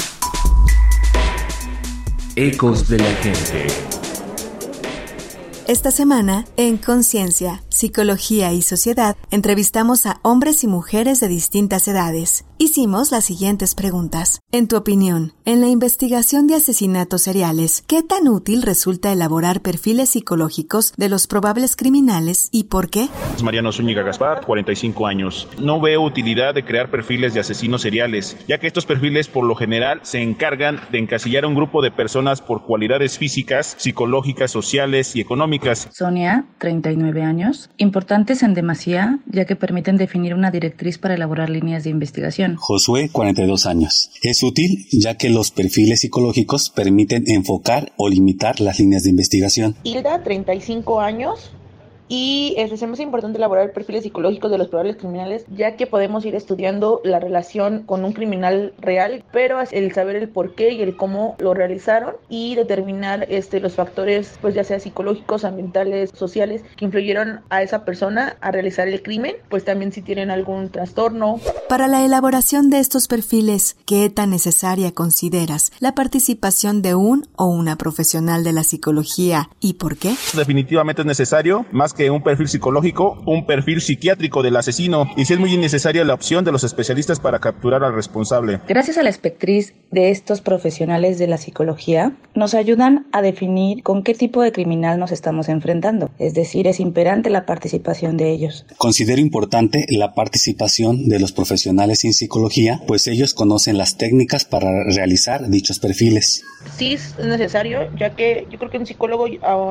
Ecos 2.36 2.90
de 2.90 2.98
la 3.00 3.14
gente. 3.16 3.68
Esta 5.68 5.92
semana, 5.92 6.46
en 6.58 6.78
Conciencia, 6.78 7.64
Psicología 7.74 8.54
y 8.54 8.62
Sociedad, 8.62 9.18
entrevistamos 9.32 10.06
a 10.06 10.20
hombres 10.22 10.64
y 10.64 10.68
mujeres 10.68 11.20
de 11.20 11.28
distintas 11.28 11.88
edades. 11.88 12.46
Hicimos 12.60 13.12
las 13.12 13.26
siguientes 13.26 13.74
preguntas. 13.74 14.42
En 14.52 14.68
tu 14.68 14.78
opinión, 14.78 15.34
en 15.44 15.60
la 15.60 15.68
investigación 15.70 16.46
de 16.46 16.54
asesinatos 16.54 17.24
seriales, 17.24 17.84
¿qué 17.88 18.04
tan 18.04 18.28
útil 18.28 18.62
resulta 18.62 19.12
elaborar 19.12 19.62
perfiles 19.62 20.12
psicológicos 20.12 20.94
de 20.98 21.10
los 21.10 21.26
probables 21.26 21.76
criminales 21.76 22.50
y 22.52 22.66
por 22.66 22.92
qué? 22.92 23.10
Mariano 23.44 23.72
Zúñiga 23.72 24.04
Gaspar, 24.04 24.46
45 24.46 25.08
años. 25.08 25.48
No 25.60 25.82
veo 25.82 26.04
utilidad 26.04 26.54
de 26.54 26.64
crear 26.64 26.92
perfiles 26.92 27.34
de 27.34 27.40
asesinos 27.40 27.82
seriales, 27.82 28.38
ya 28.48 28.60
que 28.60 28.68
estos 28.68 28.86
perfiles 28.86 29.28
por 29.28 29.46
lo 29.46 29.56
general 29.56 30.00
se 30.04 30.22
encargan 30.22 30.80
de 30.92 31.00
encasillar 31.00 31.44
a 31.44 31.48
un 31.48 31.56
grupo 31.56 31.82
de 31.82 31.90
personas 31.90 32.40
por 32.40 32.66
cualidades 32.66 33.18
físicas, 33.18 33.76
psicológicas, 33.80 34.52
sociales 34.52 35.16
y 35.16 35.22
económicas. 35.22 35.90
Sonia, 35.92 36.46
39 36.60 37.24
años. 37.24 37.63
Importantes 37.78 38.44
en 38.44 38.54
demasía, 38.54 39.20
ya 39.26 39.46
que 39.46 39.56
permiten 39.56 39.98
definir 39.98 40.34
una 40.34 40.52
directriz 40.52 40.98
para 40.98 41.16
elaborar 41.16 41.50
líneas 41.50 41.84
de 41.84 41.90
investigación. 41.90 42.56
Josué, 42.58 43.10
42 43.12 43.66
años. 43.66 44.12
Es 44.22 44.44
útil 44.44 44.88
ya 44.92 45.16
que 45.16 45.30
los 45.30 45.52
perfiles 45.52 46.02
psicológicos 46.02 46.70
permiten 46.70 47.24
enfocar 47.28 47.92
o 47.98 48.10
limitar 48.10 48.60
las 48.60 48.80
líneas 48.80 49.04
de 49.04 49.10
investigación. 49.10 49.76
Hilda, 49.84 50.24
35 50.24 51.00
años 51.02 51.52
y 52.14 52.54
es 52.58 52.84
más 52.84 53.00
importante 53.00 53.40
elaborar 53.40 53.74
perfiles 53.74 54.04
psicológicos 54.04 54.52
de 54.52 54.60
los 54.60 54.68
probables 54.68 54.98
criminales, 54.98 55.46
ya 55.56 55.76
que 55.76 55.88
podemos 55.88 56.24
ir 56.26 56.36
estudiando 56.36 57.02
la 57.04 57.20
relación 57.20 57.84
con 57.88 58.06
un 58.06 58.14
criminal 58.14 58.72
real, 58.78 59.24
pero 59.32 59.58
el 59.72 59.94
saber 59.94 60.18
el 60.18 60.30
por 60.30 60.54
qué 60.54 60.74
y 60.74 60.84
el 60.84 60.96
cómo 60.96 61.36
lo 61.40 61.56
realizaron 61.56 62.14
y 62.30 62.54
determinar 62.54 63.26
este, 63.30 63.60
los 63.60 63.74
factores, 63.74 64.38
pues 64.42 64.54
ya 64.54 64.64
sea 64.64 64.80
psicológicos, 64.80 65.44
ambientales, 65.44 66.12
sociales, 66.14 66.62
que 66.76 66.86
influyeron 66.86 67.42
a 67.50 67.64
esa 67.64 67.84
persona 67.84 68.38
a 68.42 68.52
realizar 68.52 68.88
el 68.88 69.02
crimen, 69.02 69.36
pues 69.50 69.66
también 69.66 69.92
si 69.92 70.04
tienen 70.04 70.30
algún 70.30 70.70
trastorno. 70.70 71.40
Para 71.68 71.88
la 71.88 72.06
elaboración 72.06 72.70
de 72.70 72.78
estos 72.78 73.08
perfiles, 73.08 73.76
¿qué 73.88 74.12
tan 74.12 74.30
necesaria 74.30 74.92
consideras 74.92 75.72
la 75.80 75.96
participación 75.96 76.84
de 76.84 76.94
un 76.94 77.28
o 77.38 77.46
una 77.46 77.76
profesional 77.76 78.44
de 78.44 78.54
la 78.54 78.64
psicología 78.64 79.50
y 79.60 79.74
por 79.74 79.98
qué? 79.98 80.14
Definitivamente 80.36 81.02
es 81.02 81.08
necesario, 81.08 81.66
más 81.72 81.94
que 81.94 82.03
un 82.10 82.24
perfil 82.24 82.48
psicológico, 82.48 83.22
un 83.26 83.46
perfil 83.46 83.82
psiquiátrico 83.82 84.44
del 84.44 84.56
asesino 84.56 85.10
y 85.16 85.26
si 85.26 85.34
es 85.34 85.40
muy 85.40 85.54
innecesaria 85.54 86.04
la 86.04 86.14
opción 86.14 86.46
de 86.46 86.52
los 86.52 86.64
especialistas 86.64 87.20
para 87.20 87.40
capturar 87.40 87.84
al 87.84 87.94
responsable. 87.94 88.60
Gracias 88.68 88.98
a 88.98 89.04
la 89.04 89.10
espectriz 89.10 89.74
de 89.92 90.12
estos 90.12 90.42
profesionales 90.42 91.20
de 91.20 91.28
la 91.28 91.38
psicología, 91.38 92.14
nos 92.36 92.54
ayudan 92.54 93.08
a 93.12 93.22
definir 93.22 93.84
con 93.84 94.04
qué 94.04 94.14
tipo 94.14 94.42
de 94.42 94.52
criminal 94.52 95.00
nos 95.00 95.12
estamos 95.12 95.50
enfrentando, 95.50 96.10
es 96.20 96.34
decir, 96.34 96.68
es 96.68 96.80
imperante 96.80 97.30
la 97.30 97.46
participación 97.46 98.18
de 98.18 98.32
ellos. 98.32 98.66
Considero 98.78 99.22
importante 99.22 99.86
la 99.90 100.14
participación 100.14 101.08
de 101.08 101.20
los 101.20 101.32
profesionales 101.32 102.04
en 102.06 102.14
psicología, 102.14 102.82
pues 102.88 103.08
ellos 103.08 103.34
conocen 103.34 103.78
las 103.78 103.98
técnicas 103.98 104.46
para 104.46 104.84
realizar 104.84 105.50
dichos 105.50 105.80
perfiles. 105.80 106.44
Sí 106.78 106.94
es 106.94 107.18
necesario, 107.20 107.90
ya 107.98 108.16
que 108.16 108.48
yo 108.50 108.58
creo 108.58 108.72
que 108.72 108.78
un 108.78 108.86
psicólogo, 108.86 109.26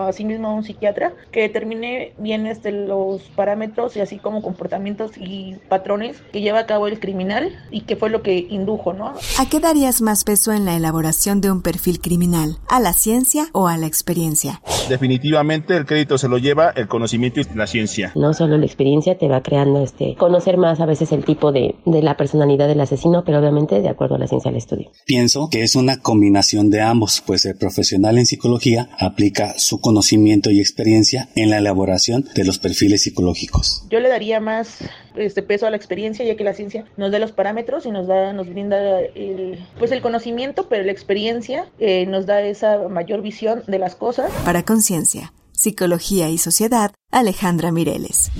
asimismo 0.06 0.54
un 0.54 0.62
psiquiatra, 0.64 1.14
que 1.30 1.40
determine 1.40 2.11
bien 2.18 2.46
este, 2.46 2.72
los 2.72 3.22
parámetros 3.34 3.96
y 3.96 4.00
así 4.00 4.18
como 4.18 4.42
comportamientos 4.42 5.12
y 5.16 5.56
patrones 5.68 6.16
que 6.32 6.40
lleva 6.40 6.60
a 6.60 6.66
cabo 6.66 6.86
el 6.86 7.00
criminal 7.00 7.56
y 7.70 7.82
qué 7.82 7.96
fue 7.96 8.10
lo 8.10 8.22
que 8.22 8.46
indujo, 8.50 8.92
¿no? 8.92 9.12
¿A 9.38 9.48
qué 9.48 9.60
darías 9.60 10.02
más 10.02 10.24
peso 10.24 10.52
en 10.52 10.64
la 10.64 10.76
elaboración 10.76 11.40
de 11.40 11.50
un 11.50 11.62
perfil 11.62 12.00
criminal? 12.00 12.58
¿A 12.68 12.80
la 12.80 12.92
ciencia 12.92 13.46
o 13.52 13.68
a 13.68 13.76
la 13.76 13.86
experiencia? 13.86 14.60
Definitivamente 14.88 15.76
el 15.76 15.86
crédito 15.86 16.18
se 16.18 16.28
lo 16.28 16.38
lleva 16.38 16.70
el 16.70 16.88
conocimiento 16.88 17.40
y 17.40 17.44
la 17.54 17.66
ciencia. 17.66 18.12
No 18.14 18.34
solo 18.34 18.58
la 18.58 18.66
experiencia 18.66 19.16
te 19.16 19.28
va 19.28 19.42
creando 19.42 19.82
este 19.82 20.16
conocer 20.16 20.56
más 20.56 20.80
a 20.80 20.86
veces 20.86 21.12
el 21.12 21.24
tipo 21.24 21.52
de, 21.52 21.76
de 21.84 22.02
la 22.02 22.16
personalidad 22.16 22.68
del 22.68 22.80
asesino, 22.80 23.24
pero 23.24 23.38
obviamente 23.38 23.80
de 23.80 23.88
acuerdo 23.88 24.16
a 24.16 24.18
la 24.18 24.26
ciencia 24.26 24.50
del 24.50 24.58
estudio. 24.58 24.90
Pienso 25.06 25.48
que 25.50 25.62
es 25.62 25.76
una 25.76 25.98
combinación 25.98 26.70
de 26.70 26.80
ambos, 26.80 27.22
pues 27.24 27.44
el 27.44 27.56
profesional 27.56 28.18
en 28.18 28.26
psicología 28.26 28.90
aplica 28.98 29.54
su 29.58 29.80
conocimiento 29.80 30.50
y 30.50 30.60
experiencia 30.60 31.28
en 31.36 31.50
la 31.50 31.58
elaboración 31.58 32.01
de 32.06 32.44
los 32.44 32.58
perfiles 32.58 33.02
psicológicos. 33.02 33.84
Yo 33.90 34.00
le 34.00 34.08
daría 34.08 34.40
más 34.40 34.78
este 35.14 35.42
peso 35.42 35.66
a 35.66 35.70
la 35.70 35.76
experiencia, 35.76 36.24
ya 36.24 36.36
que 36.36 36.44
la 36.44 36.54
ciencia 36.54 36.84
nos 36.96 37.12
da 37.12 37.18
los 37.18 37.32
parámetros 37.32 37.86
y 37.86 37.90
nos 37.90 38.06
da, 38.06 38.32
nos 38.32 38.48
brinda 38.48 39.00
el, 39.00 39.58
pues 39.78 39.92
el 39.92 40.02
conocimiento, 40.02 40.68
pero 40.68 40.84
la 40.84 40.92
experiencia 40.92 41.66
eh, 41.78 42.06
nos 42.06 42.26
da 42.26 42.42
esa 42.42 42.88
mayor 42.88 43.22
visión 43.22 43.62
de 43.66 43.78
las 43.78 43.94
cosas. 43.94 44.30
Para 44.44 44.64
Conciencia, 44.64 45.32
Psicología 45.52 46.28
y 46.30 46.38
Sociedad, 46.38 46.92
Alejandra 47.10 47.72
Mireles. 47.72 48.30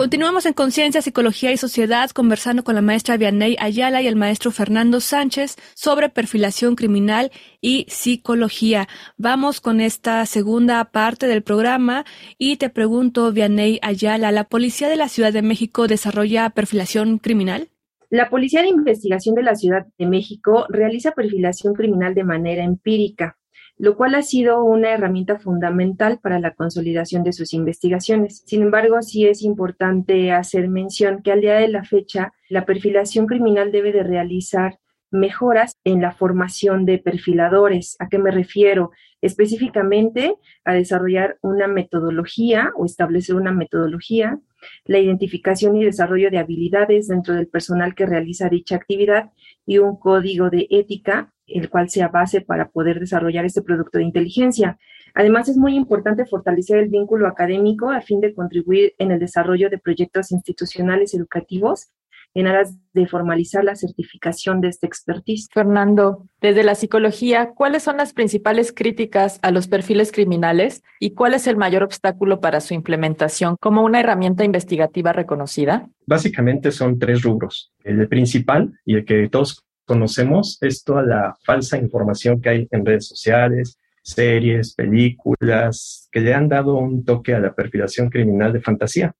Continuamos 0.00 0.46
en 0.46 0.54
Conciencia, 0.54 1.02
Psicología 1.02 1.52
y 1.52 1.58
Sociedad 1.58 2.08
conversando 2.08 2.64
con 2.64 2.74
la 2.74 2.80
maestra 2.80 3.18
Vianney 3.18 3.58
Ayala 3.60 4.00
y 4.00 4.06
el 4.06 4.16
maestro 4.16 4.50
Fernando 4.50 4.98
Sánchez 4.98 5.56
sobre 5.74 6.08
perfilación 6.08 6.74
criminal 6.74 7.30
y 7.60 7.84
psicología. 7.86 8.88
Vamos 9.18 9.60
con 9.60 9.82
esta 9.82 10.24
segunda 10.24 10.82
parte 10.86 11.26
del 11.26 11.42
programa 11.42 12.06
y 12.38 12.56
te 12.56 12.70
pregunto, 12.70 13.30
Vianney 13.30 13.78
Ayala, 13.82 14.32
¿la 14.32 14.44
Policía 14.44 14.88
de 14.88 14.96
la 14.96 15.10
Ciudad 15.10 15.34
de 15.34 15.42
México 15.42 15.86
desarrolla 15.86 16.48
perfilación 16.48 17.18
criminal? 17.18 17.68
La 18.08 18.30
Policía 18.30 18.62
de 18.62 18.68
Investigación 18.68 19.34
de 19.34 19.42
la 19.42 19.54
Ciudad 19.54 19.86
de 19.98 20.06
México 20.06 20.64
realiza 20.70 21.10
perfilación 21.10 21.74
criminal 21.74 22.14
de 22.14 22.24
manera 22.24 22.64
empírica 22.64 23.36
lo 23.80 23.96
cual 23.96 24.14
ha 24.14 24.20
sido 24.20 24.62
una 24.62 24.90
herramienta 24.90 25.38
fundamental 25.38 26.18
para 26.22 26.38
la 26.38 26.52
consolidación 26.52 27.24
de 27.24 27.32
sus 27.32 27.54
investigaciones. 27.54 28.42
Sin 28.44 28.60
embargo, 28.60 29.00
sí 29.00 29.26
es 29.26 29.40
importante 29.42 30.32
hacer 30.32 30.68
mención 30.68 31.22
que 31.22 31.32
al 31.32 31.40
día 31.40 31.54
de 31.54 31.68
la 31.68 31.82
fecha, 31.82 32.34
la 32.50 32.66
perfilación 32.66 33.26
criminal 33.26 33.72
debe 33.72 33.90
de 33.90 34.02
realizar 34.02 34.78
mejoras 35.10 35.78
en 35.84 36.02
la 36.02 36.12
formación 36.12 36.84
de 36.84 36.98
perfiladores. 36.98 37.96
¿A 38.00 38.10
qué 38.10 38.18
me 38.18 38.30
refiero? 38.30 38.90
Específicamente 39.22 40.34
a 40.66 40.74
desarrollar 40.74 41.38
una 41.40 41.66
metodología 41.66 42.72
o 42.76 42.84
establecer 42.84 43.34
una 43.34 43.52
metodología, 43.52 44.38
la 44.84 44.98
identificación 44.98 45.76
y 45.76 45.84
desarrollo 45.84 46.30
de 46.30 46.38
habilidades 46.38 47.08
dentro 47.08 47.34
del 47.34 47.48
personal 47.48 47.94
que 47.94 48.06
realiza 48.06 48.48
dicha 48.48 48.76
actividad 48.76 49.30
y 49.66 49.78
un 49.78 49.96
código 49.96 50.50
de 50.50 50.66
ética 50.70 51.32
el 51.50 51.68
cual 51.68 51.90
sea 51.90 52.08
base 52.08 52.40
para 52.40 52.68
poder 52.68 53.00
desarrollar 53.00 53.44
este 53.44 53.62
producto 53.62 53.98
de 53.98 54.04
inteligencia. 54.04 54.78
Además, 55.14 55.48
es 55.48 55.56
muy 55.56 55.74
importante 55.74 56.24
fortalecer 56.24 56.78
el 56.78 56.88
vínculo 56.88 57.26
académico 57.26 57.90
a 57.90 58.00
fin 58.00 58.20
de 58.20 58.34
contribuir 58.34 58.94
en 58.98 59.10
el 59.10 59.18
desarrollo 59.18 59.68
de 59.68 59.78
proyectos 59.78 60.30
institucionales 60.30 61.14
educativos 61.14 61.90
en 62.34 62.46
aras 62.46 62.76
de 62.92 63.06
formalizar 63.06 63.64
la 63.64 63.76
certificación 63.76 64.60
de 64.60 64.68
este 64.68 64.86
expertise. 64.86 65.48
Fernando, 65.52 66.26
desde 66.40 66.64
la 66.64 66.74
psicología, 66.74 67.50
¿cuáles 67.54 67.82
son 67.82 67.96
las 67.96 68.12
principales 68.12 68.72
críticas 68.72 69.38
a 69.42 69.50
los 69.50 69.68
perfiles 69.68 70.12
criminales 70.12 70.82
y 70.98 71.14
cuál 71.14 71.34
es 71.34 71.46
el 71.46 71.56
mayor 71.56 71.82
obstáculo 71.82 72.40
para 72.40 72.60
su 72.60 72.74
implementación 72.74 73.56
como 73.60 73.82
una 73.82 74.00
herramienta 74.00 74.44
investigativa 74.44 75.12
reconocida? 75.12 75.88
Básicamente 76.06 76.72
son 76.72 76.98
tres 76.98 77.22
rubros. 77.22 77.72
El 77.84 78.08
principal 78.08 78.72
y 78.84 78.96
el 78.96 79.04
que 79.04 79.28
todos 79.28 79.64
conocemos 79.84 80.58
es 80.60 80.84
toda 80.84 81.02
la 81.02 81.36
falsa 81.44 81.76
información 81.76 82.40
que 82.40 82.48
hay 82.48 82.68
en 82.70 82.86
redes 82.86 83.08
sociales, 83.08 83.76
series, 84.02 84.74
películas, 84.74 86.08
que 86.12 86.20
le 86.20 86.34
han 86.34 86.48
dado 86.48 86.76
un 86.76 87.04
toque 87.04 87.34
a 87.34 87.40
la 87.40 87.54
perfilación 87.54 88.08
criminal 88.08 88.52
de 88.52 88.60
fantasía. 88.60 89.14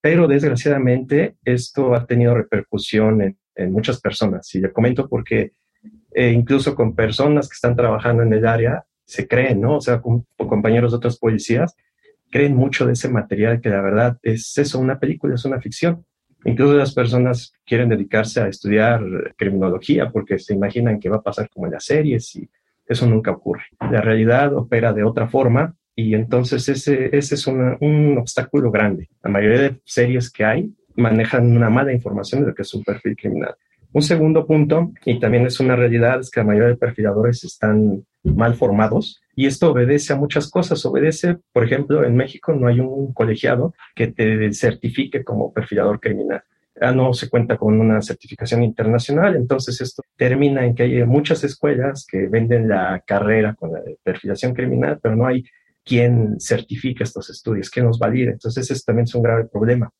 Pero 0.00 0.26
desgraciadamente 0.26 1.36
esto 1.44 1.94
ha 1.94 2.06
tenido 2.06 2.34
repercusión 2.34 3.22
en, 3.22 3.36
muchas 3.72 4.00
personas. 4.00 4.54
Y 4.54 4.60
le 4.60 4.72
comento 4.72 5.06
porque 5.06 5.52
eh, 6.12 6.30
incluso 6.30 6.74
con 6.74 6.94
personas 6.94 7.46
que 7.46 7.54
están 7.54 7.76
trabajando 7.76 8.22
en 8.22 8.32
el 8.32 8.46
área 8.46 8.84
se 9.04 9.28
creen, 9.28 9.60
¿no? 9.60 9.76
O 9.76 9.80
sea, 9.82 10.00
con, 10.00 10.24
con 10.38 10.48
compañeros 10.48 10.92
de 10.92 10.96
otras 10.96 11.18
policías, 11.18 11.76
creen 12.30 12.56
mucho 12.56 12.86
de 12.86 12.94
ese 12.94 13.10
material 13.10 13.60
que 13.60 13.68
la 13.68 13.82
verdad 13.82 14.18
es 14.22 14.56
eso, 14.56 14.78
una 14.78 14.98
película, 14.98 15.34
es 15.34 15.44
una 15.44 15.60
ficción. 15.60 16.06
Incluso 16.44 16.74
las 16.74 16.94
personas 16.94 17.52
quieren 17.66 17.90
dedicarse 17.90 18.40
a 18.40 18.48
estudiar 18.48 19.02
criminología 19.36 20.10
porque 20.10 20.38
se 20.38 20.54
imaginan 20.54 20.98
que 20.98 21.10
va 21.10 21.16
a 21.16 21.22
pasar 21.22 21.50
como 21.50 21.66
en 21.66 21.72
las 21.72 21.84
series 21.84 22.34
y 22.36 22.48
eso 22.86 23.06
nunca 23.06 23.30
ocurre. 23.30 23.64
La 23.90 24.00
realidad 24.00 24.54
opera 24.54 24.92
de 24.92 25.04
otra 25.04 25.28
forma 25.28 25.74
y 25.94 26.14
entonces 26.14 26.68
ese, 26.68 27.16
ese 27.16 27.34
es 27.34 27.46
un 27.46 28.18
obstáculo 28.18 28.70
grande. 28.70 29.08
La 29.22 29.30
mayoría 29.30 29.60
de 29.60 29.80
series 29.84 30.30
que 30.30 30.44
hay 30.44 30.72
manejan 30.96 31.56
una 31.56 31.70
mala 31.70 31.92
información 31.92 32.42
de 32.42 32.48
lo 32.48 32.54
que 32.54 32.62
es 32.62 32.74
un 32.74 32.84
perfil 32.84 33.16
criminal. 33.16 33.54
Un 33.92 34.02
segundo 34.02 34.46
punto, 34.46 34.92
y 35.04 35.18
también 35.18 35.46
es 35.46 35.58
una 35.58 35.74
realidad, 35.74 36.20
es 36.20 36.30
que 36.30 36.40
la 36.40 36.46
mayoría 36.46 36.68
de 36.68 36.76
perfiladores 36.76 37.42
están 37.42 38.04
mal 38.22 38.54
formados 38.54 39.20
y 39.34 39.46
esto 39.46 39.72
obedece 39.72 40.12
a 40.12 40.16
muchas 40.16 40.48
cosas. 40.48 40.84
Obedece, 40.86 41.38
por 41.52 41.64
ejemplo, 41.64 42.04
en 42.04 42.14
México 42.14 42.52
no 42.52 42.68
hay 42.68 42.78
un 42.78 43.12
colegiado 43.12 43.74
que 43.96 44.06
te 44.08 44.52
certifique 44.52 45.24
como 45.24 45.52
perfilador 45.52 45.98
criminal. 45.98 46.42
Ya 46.80 46.92
no 46.92 47.12
se 47.12 47.28
cuenta 47.28 47.56
con 47.56 47.80
una 47.80 48.00
certificación 48.00 48.62
internacional, 48.62 49.34
entonces 49.34 49.80
esto 49.80 50.02
termina 50.16 50.64
en 50.64 50.74
que 50.74 50.84
hay 50.84 51.04
muchas 51.04 51.42
escuelas 51.42 52.06
que 52.08 52.28
venden 52.28 52.68
la 52.68 53.02
carrera 53.04 53.54
con 53.54 53.72
la 53.72 53.80
perfilación 54.04 54.54
criminal, 54.54 55.00
pero 55.02 55.16
no 55.16 55.26
hay 55.26 55.44
quién 55.84 56.38
certifica 56.40 57.04
estos 57.04 57.30
estudios, 57.30 57.70
quién 57.70 57.86
los 57.86 57.98
valida. 57.98 58.32
Entonces, 58.32 58.70
ese 58.70 58.82
también 58.84 59.04
es 59.04 59.14
un 59.14 59.22
grave 59.22 59.46
problema. 59.46 59.90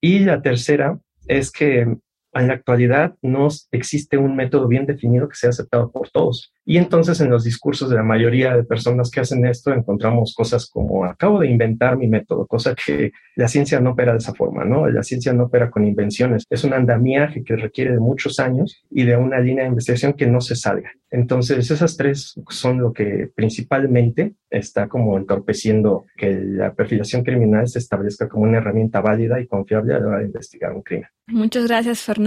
Y 0.00 0.20
la 0.20 0.40
tercera 0.40 0.98
es 1.26 1.50
que 1.50 1.96
en 2.34 2.48
la 2.48 2.54
actualidad 2.54 3.14
no 3.22 3.48
existe 3.72 4.16
un 4.16 4.36
método 4.36 4.68
bien 4.68 4.86
definido 4.86 5.28
que 5.28 5.34
sea 5.34 5.50
aceptado 5.50 5.90
por 5.90 6.10
todos. 6.10 6.52
Y 6.64 6.76
entonces 6.76 7.20
en 7.20 7.30
los 7.30 7.42
discursos 7.42 7.90
de 7.90 7.96
la 7.96 8.02
mayoría 8.02 8.56
de 8.56 8.62
personas 8.62 9.10
que 9.10 9.20
hacen 9.20 9.44
esto 9.44 9.72
encontramos 9.72 10.34
cosas 10.36 10.68
como 10.70 11.04
acabo 11.04 11.40
de 11.40 11.48
inventar 11.48 11.96
mi 11.96 12.06
método, 12.06 12.46
cosa 12.46 12.74
que 12.74 13.10
la 13.34 13.48
ciencia 13.48 13.80
no 13.80 13.90
opera 13.90 14.12
de 14.12 14.18
esa 14.18 14.34
forma, 14.34 14.64
¿no? 14.64 14.88
La 14.88 15.02
ciencia 15.02 15.32
no 15.32 15.44
opera 15.44 15.70
con 15.70 15.84
invenciones, 15.84 16.44
es 16.48 16.62
un 16.62 16.72
andamiaje 16.72 17.42
que 17.42 17.56
requiere 17.56 17.92
de 17.92 18.00
muchos 18.00 18.38
años 18.38 18.84
y 18.90 19.04
de 19.04 19.16
una 19.16 19.40
línea 19.40 19.64
de 19.64 19.70
investigación 19.70 20.12
que 20.12 20.26
no 20.26 20.40
se 20.40 20.54
salga. 20.54 20.92
Entonces 21.10 21.70
esas 21.70 21.96
tres 21.96 22.34
son 22.50 22.78
lo 22.78 22.92
que 22.92 23.28
principalmente 23.34 24.34
está 24.48 24.88
como 24.88 25.18
entorpeciendo 25.18 26.04
que 26.16 26.32
la 26.40 26.72
perfilación 26.74 27.24
criminal 27.24 27.66
se 27.66 27.80
establezca 27.80 28.28
como 28.28 28.44
una 28.44 28.58
herramienta 28.58 29.00
válida 29.00 29.40
y 29.40 29.48
confiable 29.48 29.94
a 29.94 29.98
la 29.98 30.06
hora 30.06 30.18
de 30.18 30.26
investigar 30.26 30.72
un 30.72 30.82
crimen. 30.82 31.08
Muchas 31.26 31.66
gracias, 31.66 32.00
Fernando. 32.00 32.19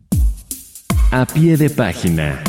A 1.10 1.26
pie 1.26 1.58
de 1.58 1.72
página. 1.72 2.40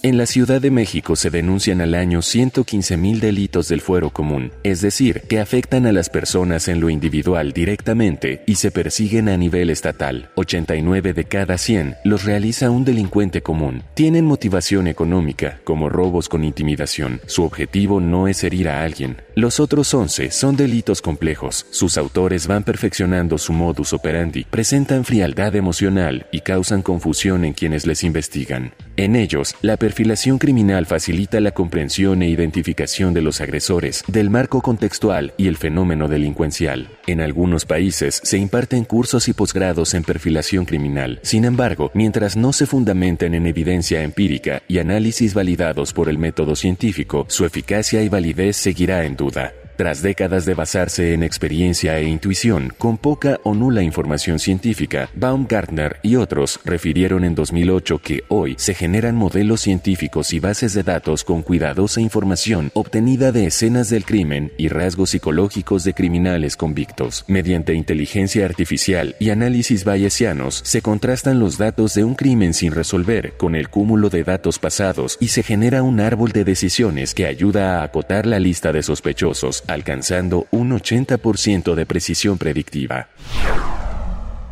En 0.00 0.16
la 0.16 0.26
Ciudad 0.26 0.60
de 0.60 0.70
México 0.70 1.16
se 1.16 1.28
denuncian 1.28 1.80
al 1.80 1.94
año 1.94 2.20
115.000 2.20 3.18
delitos 3.18 3.66
del 3.66 3.80
fuero 3.80 4.10
común, 4.10 4.52
es 4.62 4.80
decir, 4.80 5.22
que 5.22 5.40
afectan 5.40 5.86
a 5.86 5.92
las 5.92 6.08
personas 6.08 6.68
en 6.68 6.78
lo 6.78 6.88
individual 6.88 7.50
directamente 7.52 8.44
y 8.46 8.54
se 8.54 8.70
persiguen 8.70 9.28
a 9.28 9.36
nivel 9.36 9.70
estatal. 9.70 10.30
89 10.36 11.14
de 11.14 11.24
cada 11.24 11.58
100 11.58 11.96
los 12.04 12.22
realiza 12.24 12.70
un 12.70 12.84
delincuente 12.84 13.42
común. 13.42 13.82
Tienen 13.94 14.24
motivación 14.24 14.86
económica, 14.86 15.58
como 15.64 15.88
robos 15.88 16.28
con 16.28 16.44
intimidación. 16.44 17.20
Su 17.26 17.42
objetivo 17.42 18.00
no 18.00 18.28
es 18.28 18.44
herir 18.44 18.68
a 18.68 18.84
alguien. 18.84 19.16
Los 19.34 19.58
otros 19.58 19.92
11 19.92 20.30
son 20.30 20.56
delitos 20.56 21.02
complejos. 21.02 21.66
Sus 21.70 21.98
autores 21.98 22.46
van 22.46 22.62
perfeccionando 22.62 23.36
su 23.36 23.52
modus 23.52 23.92
operandi, 23.92 24.44
presentan 24.44 25.04
frialdad 25.04 25.56
emocional 25.56 26.26
y 26.30 26.42
causan 26.42 26.82
confusión 26.82 27.44
en 27.44 27.52
quienes 27.52 27.84
les 27.84 28.04
investigan. 28.04 28.74
En 28.96 29.16
ellos, 29.16 29.54
la 29.62 29.76
perfilación 29.88 30.36
criminal 30.36 30.84
facilita 30.84 31.40
la 31.40 31.52
comprensión 31.52 32.20
e 32.20 32.28
identificación 32.28 33.14
de 33.14 33.22
los 33.22 33.40
agresores, 33.40 34.04
del 34.06 34.28
marco 34.28 34.60
contextual 34.60 35.32
y 35.38 35.46
el 35.46 35.56
fenómeno 35.56 36.08
delincuencial. 36.08 36.90
En 37.06 37.22
algunos 37.22 37.64
países 37.64 38.20
se 38.22 38.36
imparten 38.36 38.84
cursos 38.84 39.28
y 39.28 39.32
posgrados 39.32 39.94
en 39.94 40.04
perfilación 40.04 40.66
criminal. 40.66 41.20
Sin 41.22 41.46
embargo, 41.46 41.90
mientras 41.94 42.36
no 42.36 42.52
se 42.52 42.66
fundamenten 42.66 43.32
en 43.34 43.46
evidencia 43.46 44.02
empírica 44.02 44.62
y 44.68 44.78
análisis 44.78 45.32
validados 45.32 45.94
por 45.94 46.10
el 46.10 46.18
método 46.18 46.54
científico, 46.54 47.24
su 47.30 47.46
eficacia 47.46 48.02
y 48.02 48.10
validez 48.10 48.58
seguirá 48.58 49.06
en 49.06 49.16
duda. 49.16 49.54
Tras 49.78 50.02
décadas 50.02 50.44
de 50.44 50.54
basarse 50.54 51.14
en 51.14 51.22
experiencia 51.22 51.96
e 52.00 52.08
intuición 52.08 52.72
con 52.78 52.98
poca 52.98 53.38
o 53.44 53.54
nula 53.54 53.84
información 53.84 54.40
científica, 54.40 55.08
Baumgartner 55.14 56.00
y 56.02 56.16
otros 56.16 56.58
refirieron 56.64 57.22
en 57.22 57.36
2008 57.36 58.00
que 58.00 58.24
hoy 58.26 58.56
se 58.58 58.74
generan 58.74 59.14
modelos 59.14 59.60
científicos 59.60 60.32
y 60.32 60.40
bases 60.40 60.74
de 60.74 60.82
datos 60.82 61.22
con 61.22 61.42
cuidadosa 61.42 62.00
información 62.00 62.72
obtenida 62.74 63.30
de 63.30 63.46
escenas 63.46 63.88
del 63.88 64.04
crimen 64.04 64.50
y 64.56 64.66
rasgos 64.66 65.10
psicológicos 65.10 65.84
de 65.84 65.94
criminales 65.94 66.56
convictos. 66.56 67.24
Mediante 67.28 67.72
inteligencia 67.72 68.46
artificial 68.46 69.14
y 69.20 69.30
análisis 69.30 69.84
bayesianos 69.84 70.60
se 70.64 70.82
contrastan 70.82 71.38
los 71.38 71.56
datos 71.56 71.94
de 71.94 72.02
un 72.02 72.16
crimen 72.16 72.52
sin 72.52 72.72
resolver 72.72 73.34
con 73.36 73.54
el 73.54 73.68
cúmulo 73.68 74.10
de 74.10 74.24
datos 74.24 74.58
pasados 74.58 75.16
y 75.20 75.28
se 75.28 75.44
genera 75.44 75.84
un 75.84 76.00
árbol 76.00 76.32
de 76.32 76.42
decisiones 76.42 77.14
que 77.14 77.26
ayuda 77.26 77.78
a 77.78 77.84
acotar 77.84 78.26
la 78.26 78.40
lista 78.40 78.72
de 78.72 78.82
sospechosos 78.82 79.62
alcanzando 79.68 80.46
un 80.50 80.70
80% 80.70 81.74
de 81.74 81.86
precisión 81.86 82.38
predictiva. 82.38 83.08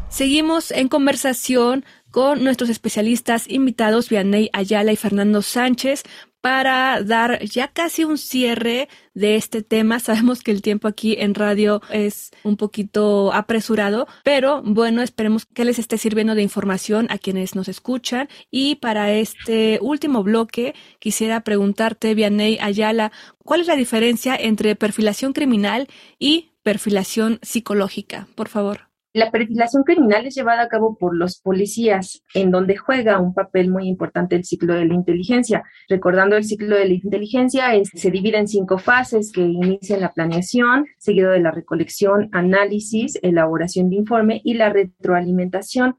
Seguimos 0.08 0.70
en 0.70 0.88
conversación 0.88 1.84
con 2.10 2.42
nuestros 2.44 2.70
especialistas 2.70 3.46
invitados, 3.48 4.08
Vianey 4.08 4.48
Ayala 4.52 4.92
y 4.92 4.96
Fernando 4.96 5.42
Sánchez, 5.42 6.04
para 6.46 7.02
dar 7.02 7.42
ya 7.42 7.66
casi 7.66 8.04
un 8.04 8.18
cierre 8.18 8.88
de 9.14 9.34
este 9.34 9.64
tema. 9.64 9.98
Sabemos 9.98 10.44
que 10.44 10.52
el 10.52 10.62
tiempo 10.62 10.86
aquí 10.86 11.16
en 11.18 11.34
radio 11.34 11.82
es 11.90 12.30
un 12.44 12.56
poquito 12.56 13.32
apresurado, 13.32 14.06
pero 14.22 14.62
bueno, 14.64 15.02
esperemos 15.02 15.44
que 15.44 15.64
les 15.64 15.80
esté 15.80 15.98
sirviendo 15.98 16.36
de 16.36 16.42
información 16.42 17.08
a 17.10 17.18
quienes 17.18 17.56
nos 17.56 17.66
escuchan. 17.66 18.28
Y 18.48 18.76
para 18.76 19.12
este 19.12 19.80
último 19.82 20.22
bloque, 20.22 20.76
quisiera 21.00 21.40
preguntarte, 21.40 22.14
Vianey 22.14 22.58
Ayala, 22.60 23.10
¿cuál 23.38 23.62
es 23.62 23.66
la 23.66 23.74
diferencia 23.74 24.36
entre 24.36 24.76
perfilación 24.76 25.32
criminal 25.32 25.88
y 26.20 26.52
perfilación 26.62 27.40
psicológica? 27.42 28.28
Por 28.36 28.46
favor. 28.46 28.85
La 29.16 29.30
perfilación 29.30 29.82
criminal 29.82 30.26
es 30.26 30.34
llevada 30.34 30.60
a 30.60 30.68
cabo 30.68 30.98
por 30.98 31.16
los 31.16 31.40
policías, 31.40 32.22
en 32.34 32.50
donde 32.50 32.76
juega 32.76 33.18
un 33.18 33.32
papel 33.32 33.70
muy 33.70 33.88
importante 33.88 34.36
el 34.36 34.44
ciclo 34.44 34.74
de 34.74 34.84
la 34.84 34.92
inteligencia. 34.92 35.64
Recordando 35.88 36.36
el 36.36 36.44
ciclo 36.44 36.76
de 36.76 36.84
la 36.84 36.92
inteligencia, 36.92 37.68
se 37.82 38.10
divide 38.10 38.36
en 38.36 38.46
cinco 38.46 38.76
fases 38.76 39.32
que 39.32 39.40
inician 39.40 40.02
la 40.02 40.12
planeación, 40.12 40.84
seguido 40.98 41.30
de 41.30 41.40
la 41.40 41.50
recolección, 41.50 42.28
análisis, 42.32 43.18
elaboración 43.22 43.88
de 43.88 43.96
informe 43.96 44.42
y 44.44 44.52
la 44.52 44.68
retroalimentación. 44.68 45.96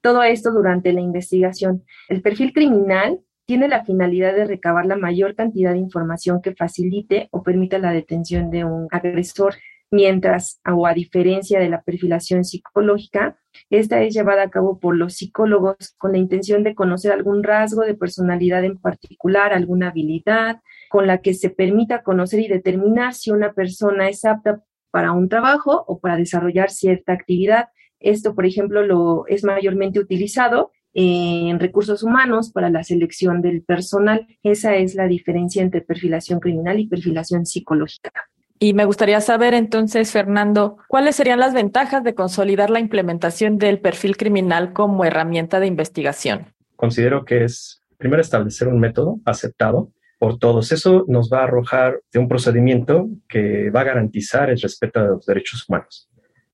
Todo 0.00 0.24
esto 0.24 0.50
durante 0.50 0.92
la 0.92 1.00
investigación. 1.00 1.84
El 2.08 2.22
perfil 2.22 2.52
criminal 2.52 3.20
tiene 3.46 3.68
la 3.68 3.84
finalidad 3.84 4.34
de 4.34 4.46
recabar 4.46 4.84
la 4.84 4.96
mayor 4.96 5.36
cantidad 5.36 5.72
de 5.72 5.78
información 5.78 6.42
que 6.42 6.56
facilite 6.56 7.28
o 7.30 7.44
permita 7.44 7.78
la 7.78 7.92
detención 7.92 8.50
de 8.50 8.64
un 8.64 8.88
agresor 8.90 9.54
mientras 9.90 10.60
o 10.70 10.86
a 10.86 10.94
diferencia 10.94 11.60
de 11.60 11.68
la 11.68 11.82
perfilación 11.82 12.44
psicológica, 12.44 13.38
esta 13.70 14.02
es 14.02 14.14
llevada 14.14 14.42
a 14.42 14.50
cabo 14.50 14.78
por 14.78 14.96
los 14.96 15.14
psicólogos 15.14 15.94
con 15.98 16.12
la 16.12 16.18
intención 16.18 16.62
de 16.62 16.74
conocer 16.74 17.12
algún 17.12 17.42
rasgo 17.42 17.82
de 17.82 17.94
personalidad 17.94 18.64
en 18.64 18.78
particular, 18.78 19.52
alguna 19.52 19.88
habilidad 19.88 20.60
con 20.90 21.06
la 21.06 21.18
que 21.18 21.34
se 21.34 21.50
permita 21.50 22.02
conocer 22.02 22.40
y 22.40 22.48
determinar 22.48 23.14
si 23.14 23.30
una 23.30 23.52
persona 23.52 24.08
es 24.08 24.24
apta 24.24 24.62
para 24.90 25.12
un 25.12 25.28
trabajo 25.28 25.84
o 25.86 26.00
para 26.00 26.16
desarrollar 26.16 26.70
cierta 26.70 27.12
actividad. 27.12 27.68
Esto, 28.00 28.34
por 28.34 28.46
ejemplo, 28.46 28.82
lo 28.82 29.26
es 29.26 29.44
mayormente 29.44 30.00
utilizado 30.00 30.72
en 30.94 31.60
recursos 31.60 32.02
humanos 32.02 32.50
para 32.50 32.70
la 32.70 32.82
selección 32.82 33.42
del 33.42 33.62
personal. 33.62 34.26
Esa 34.42 34.76
es 34.76 34.94
la 34.94 35.06
diferencia 35.06 35.62
entre 35.62 35.82
perfilación 35.82 36.40
criminal 36.40 36.80
y 36.80 36.88
perfilación 36.88 37.44
psicológica. 37.44 38.12
Y 38.60 38.74
me 38.74 38.84
gustaría 38.84 39.20
saber 39.20 39.54
entonces, 39.54 40.10
Fernando, 40.10 40.78
¿cuáles 40.88 41.16
serían 41.16 41.38
las 41.38 41.54
ventajas 41.54 42.02
de 42.02 42.14
consolidar 42.14 42.70
la 42.70 42.80
implementación 42.80 43.56
del 43.58 43.80
perfil 43.80 44.16
criminal 44.16 44.72
como 44.72 45.04
herramienta 45.04 45.60
de 45.60 45.68
investigación? 45.68 46.46
Considero 46.74 47.24
que 47.24 47.44
es 47.44 47.82
primero 47.96 48.20
establecer 48.20 48.68
un 48.68 48.80
método 48.80 49.20
aceptado 49.24 49.92
por 50.18 50.38
todos. 50.38 50.72
Eso 50.72 51.04
nos 51.06 51.30
va 51.32 51.40
a 51.40 51.44
arrojar 51.44 52.00
de 52.12 52.18
un 52.18 52.28
procedimiento 52.28 53.08
que 53.28 53.70
va 53.70 53.82
a 53.82 53.84
garantizar 53.84 54.50
el 54.50 54.60
respeto 54.60 55.00
de 55.00 55.08
los 55.08 55.26
derechos 55.26 55.64
humanos, 55.68 56.08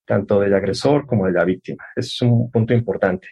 tanto 0.04 0.40
del 0.40 0.54
agresor 0.54 1.06
como 1.06 1.26
de 1.26 1.32
la 1.32 1.44
víctima. 1.44 1.84
Es 1.96 2.20
un 2.20 2.50
punto 2.50 2.74
importante. 2.74 3.28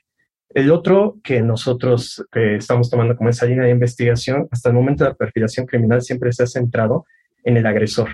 El 0.48 0.70
otro 0.70 1.16
que 1.22 1.42
nosotros 1.42 2.24
estamos 2.32 2.90
tomando 2.90 3.16
como 3.16 3.30
esa 3.30 3.46
línea 3.46 3.64
de 3.64 3.70
investigación, 3.70 4.48
hasta 4.50 4.70
el 4.70 4.74
momento 4.74 5.04
de 5.04 5.10
la 5.10 5.16
perfilación 5.16 5.66
criminal 5.66 6.02
siempre 6.02 6.32
se 6.32 6.42
ha 6.42 6.46
centrado 6.46 7.04
en 7.44 7.56
el 7.56 7.66
agresor, 7.66 8.10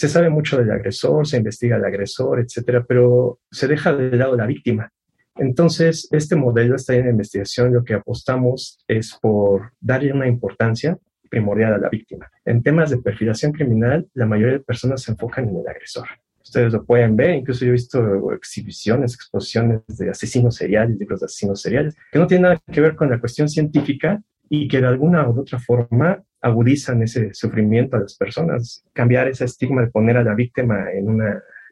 se 0.00 0.08
sabe 0.08 0.30
mucho 0.30 0.56
del 0.56 0.70
agresor, 0.70 1.26
se 1.26 1.36
investiga 1.36 1.76
el 1.76 1.84
agresor, 1.84 2.40
etcétera, 2.40 2.86
pero 2.88 3.38
se 3.50 3.68
deja 3.68 3.94
de 3.94 4.16
lado 4.16 4.34
la 4.34 4.46
víctima. 4.46 4.90
Entonces, 5.36 6.08
este 6.10 6.36
modelo, 6.36 6.74
esta 6.74 6.94
en 6.94 7.10
investigación, 7.10 7.74
lo 7.74 7.84
que 7.84 7.92
apostamos 7.92 8.82
es 8.88 9.18
por 9.20 9.72
darle 9.78 10.14
una 10.14 10.26
importancia 10.26 10.96
primordial 11.28 11.74
a 11.74 11.78
la 11.78 11.90
víctima. 11.90 12.30
En 12.46 12.62
temas 12.62 12.88
de 12.88 12.96
perfilación 12.96 13.52
criminal, 13.52 14.08
la 14.14 14.24
mayoría 14.24 14.54
de 14.54 14.60
personas 14.60 15.02
se 15.02 15.10
enfocan 15.10 15.50
en 15.50 15.56
el 15.58 15.68
agresor. 15.68 16.06
Ustedes 16.42 16.72
lo 16.72 16.82
pueden 16.82 17.14
ver, 17.14 17.34
incluso 17.34 17.66
yo 17.66 17.68
he 17.68 17.72
visto 17.72 18.32
exhibiciones, 18.32 19.12
exposiciones 19.12 19.82
de 19.86 20.08
asesinos 20.08 20.54
seriales, 20.54 20.96
libros 20.96 21.20
de 21.20 21.26
asesinos 21.26 21.60
seriales, 21.60 21.94
que 22.10 22.18
no 22.18 22.26
tienen 22.26 22.44
nada 22.44 22.58
que 22.72 22.80
ver 22.80 22.96
con 22.96 23.10
la 23.10 23.20
cuestión 23.20 23.50
científica 23.50 24.22
y 24.48 24.66
que 24.66 24.80
de 24.80 24.86
alguna 24.86 25.28
u 25.28 25.38
otra 25.38 25.58
forma 25.58 26.24
agudizan 26.40 27.02
ese 27.02 27.34
sufrimiento 27.34 27.96
a 27.96 28.00
las 28.00 28.16
personas. 28.16 28.84
Cambiar 28.92 29.28
ese 29.28 29.44
estigma 29.44 29.82
de 29.82 29.90
poner 29.90 30.16
a 30.16 30.24
la 30.24 30.34
víctima 30.34 30.90
en 30.92 31.08
un 31.08 31.22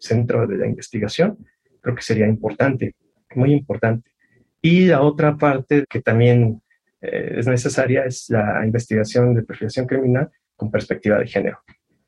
centro 0.01 0.47
de 0.47 0.59
la 0.59 0.67
investigación, 0.67 1.39
creo 1.81 1.95
que 1.95 2.03
sería 2.03 2.27
importante, 2.27 2.95
muy 3.35 3.53
importante. 3.53 4.11
Y 4.61 4.87
la 4.87 5.03
otra 5.03 5.37
parte 5.37 5.85
que 5.89 6.01
también 6.01 6.61
eh, 7.01 7.35
es 7.37 7.47
necesaria 7.47 8.05
es 8.05 8.29
la 8.29 8.65
investigación 8.65 9.35
de 9.35 9.43
perfilación 9.43 9.87
criminal 9.87 10.31
con 10.57 10.71
perspectiva 10.71 11.19
de 11.19 11.27
género. 11.27 11.61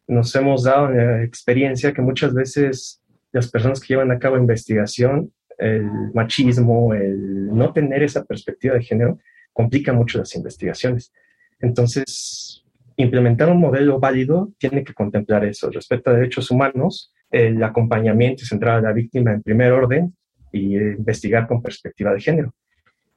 Nos 0.09 0.35
hemos 0.35 0.65
dado 0.65 0.91
la 0.91 1.23
experiencia 1.23 1.93
que 1.93 2.03
muchas 2.03 2.35
veces 2.35 3.01
las 3.33 3.49
personas 3.49 3.81
que 3.81 3.95
llevan 3.95 4.11
a 4.11 4.19
cabo 4.19 4.37
investigación, 4.37 5.33
el 5.57 5.89
machismo, 6.15 6.93
el 6.95 7.47
no 7.55 7.73
tener 7.73 8.03
esa 8.03 8.25
perspectiva 8.25 8.75
de 8.75 8.83
género, 8.83 9.19
complica 9.53 9.93
mucho 9.93 10.19
las 10.19 10.35
investigaciones. 10.35 11.13
Entonces, 11.61 12.50
implementar 13.03 13.51
un 13.51 13.61
modelo 13.61 13.99
válido 13.99 14.53
tiene 14.59 14.85
que 14.85 14.95
contemplar 14.95 15.45
eso, 15.45 15.71
respecto 15.71 16.11
a 16.11 16.15
derechos 16.15 16.51
humanos, 16.51 17.13
el 17.31 17.63
acompañamiento 17.63 18.43
y 18.43 18.47
centrar 18.47 18.79
a 18.79 18.81
la 18.81 18.93
víctima 18.93 19.33
en 19.33 19.43
primer 19.43 19.73
orden 19.73 20.15
y 20.53 20.77
investigar 20.77 21.47
con 21.47 21.63
perspectiva 21.63 22.13
de 22.13 22.21
género. 22.21 22.55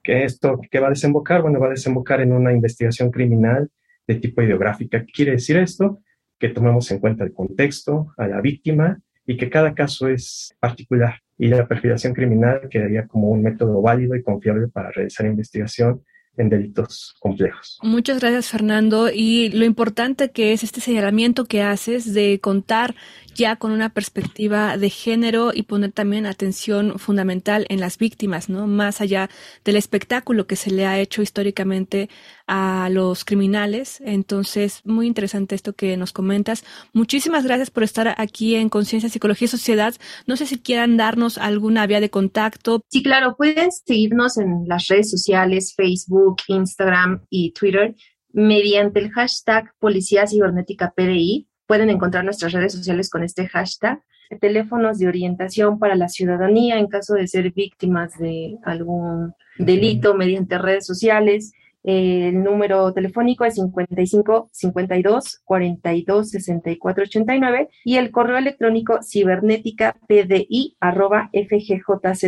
¿Qué 0.01 0.23
esto 0.25 0.59
qué 0.69 0.79
va 0.79 0.87
a 0.87 0.91
desembocar? 0.91 1.41
Bueno, 1.41 1.59
va 1.59 1.67
a 1.67 1.71
desembocar 1.71 2.21
en 2.21 2.33
una 2.33 2.51
investigación 2.51 3.09
criminal 3.09 3.69
de 4.05 4.15
tipo 4.15 4.41
ideográfica. 4.41 5.05
¿Qué 5.05 5.11
quiere 5.11 5.31
decir 5.31 5.57
esto? 5.57 5.99
Que 6.37 6.49
tomemos 6.49 6.91
en 6.91 6.99
cuenta 6.99 7.23
el 7.23 7.33
contexto, 7.33 8.13
a 8.17 8.27
la 8.27 8.41
víctima 8.41 8.99
y 9.25 9.37
que 9.37 9.49
cada 9.49 9.73
caso 9.73 10.09
es 10.09 10.55
particular. 10.59 11.15
Y 11.37 11.47
la 11.47 11.67
perfilación 11.67 12.13
criminal 12.13 12.67
quedaría 12.69 13.07
como 13.07 13.29
un 13.29 13.41
método 13.41 13.81
válido 13.81 14.15
y 14.15 14.21
confiable 14.21 14.67
para 14.67 14.91
realizar 14.91 15.25
investigación 15.25 16.03
en 16.37 16.49
delitos 16.49 17.15
complejos. 17.19 17.77
Muchas 17.81 18.19
gracias, 18.19 18.49
Fernando. 18.49 19.09
Y 19.13 19.49
lo 19.49 19.65
importante 19.65 20.31
que 20.31 20.53
es 20.53 20.63
este 20.63 20.81
señalamiento 20.81 21.45
que 21.45 21.61
haces 21.61 22.13
de 22.13 22.39
contar 22.39 22.95
ya 23.35 23.55
con 23.55 23.71
una 23.71 23.89
perspectiva 23.89 24.77
de 24.77 24.89
género 24.89 25.51
y 25.53 25.63
poner 25.63 25.91
también 25.91 26.25
atención 26.25 26.99
fundamental 26.99 27.65
en 27.69 27.79
las 27.79 27.97
víctimas, 27.97 28.49
¿no? 28.49 28.67
Más 28.67 29.01
allá 29.01 29.29
del 29.63 29.75
espectáculo 29.75 30.47
que 30.47 30.55
se 30.55 30.71
le 30.71 30.85
ha 30.85 30.99
hecho 30.99 31.21
históricamente 31.21 32.09
a 32.47 32.89
los 32.91 33.25
criminales. 33.25 34.01
Entonces, 34.05 34.81
muy 34.85 35.07
interesante 35.07 35.55
esto 35.55 35.73
que 35.73 35.97
nos 35.97 36.11
comentas. 36.11 36.63
Muchísimas 36.93 37.43
gracias 37.43 37.71
por 37.71 37.83
estar 37.83 38.15
aquí 38.17 38.55
en 38.55 38.69
Conciencia, 38.69 39.09
Psicología 39.09 39.45
y 39.45 39.49
Sociedad. 39.49 39.93
No 40.27 40.35
sé 40.35 40.45
si 40.45 40.59
quieran 40.59 40.97
darnos 40.97 41.37
alguna 41.37 41.87
vía 41.87 42.01
de 42.01 42.09
contacto. 42.09 42.83
Sí, 42.89 43.03
claro, 43.03 43.35
pueden 43.35 43.71
seguirnos 43.71 44.37
en 44.37 44.65
las 44.67 44.87
redes 44.87 45.09
sociales, 45.09 45.73
Facebook, 45.75 46.37
Instagram 46.47 47.25
y 47.29 47.53
Twitter 47.53 47.95
mediante 48.33 48.99
el 48.99 49.11
hashtag 49.11 49.73
Policía 49.79 50.27
Cibernética 50.27 50.91
PDI 50.95 51.47
Pueden 51.67 51.89
encontrar 51.89 52.25
nuestras 52.25 52.51
redes 52.51 52.73
sociales 52.73 53.09
con 53.09 53.23
este 53.23 53.47
hashtag. 53.47 54.01
Teléfonos 54.41 54.97
de 54.99 55.07
orientación 55.07 55.79
para 55.79 55.95
la 55.95 56.09
ciudadanía 56.09 56.79
en 56.79 56.87
caso 56.87 57.13
de 57.13 57.27
ser 57.27 57.51
víctimas 57.51 58.17
de 58.17 58.57
algún 58.63 59.33
delito 59.57 60.15
mediante 60.15 60.57
redes 60.57 60.85
sociales 60.85 61.53
el 61.83 62.43
número 62.43 62.93
telefónico 62.93 63.45
es 63.45 63.55
55 63.55 64.49
52 64.51 65.41
42 65.43 66.29
64 66.29 67.03
89 67.03 67.69
y 67.83 67.97
el 67.97 68.11
correo 68.11 68.37
electrónico 68.37 68.99
cibernética 69.03 69.97
pdi 70.07 70.75
arroba 70.79 71.29
fjcdmx.gov.mx. 71.33 72.23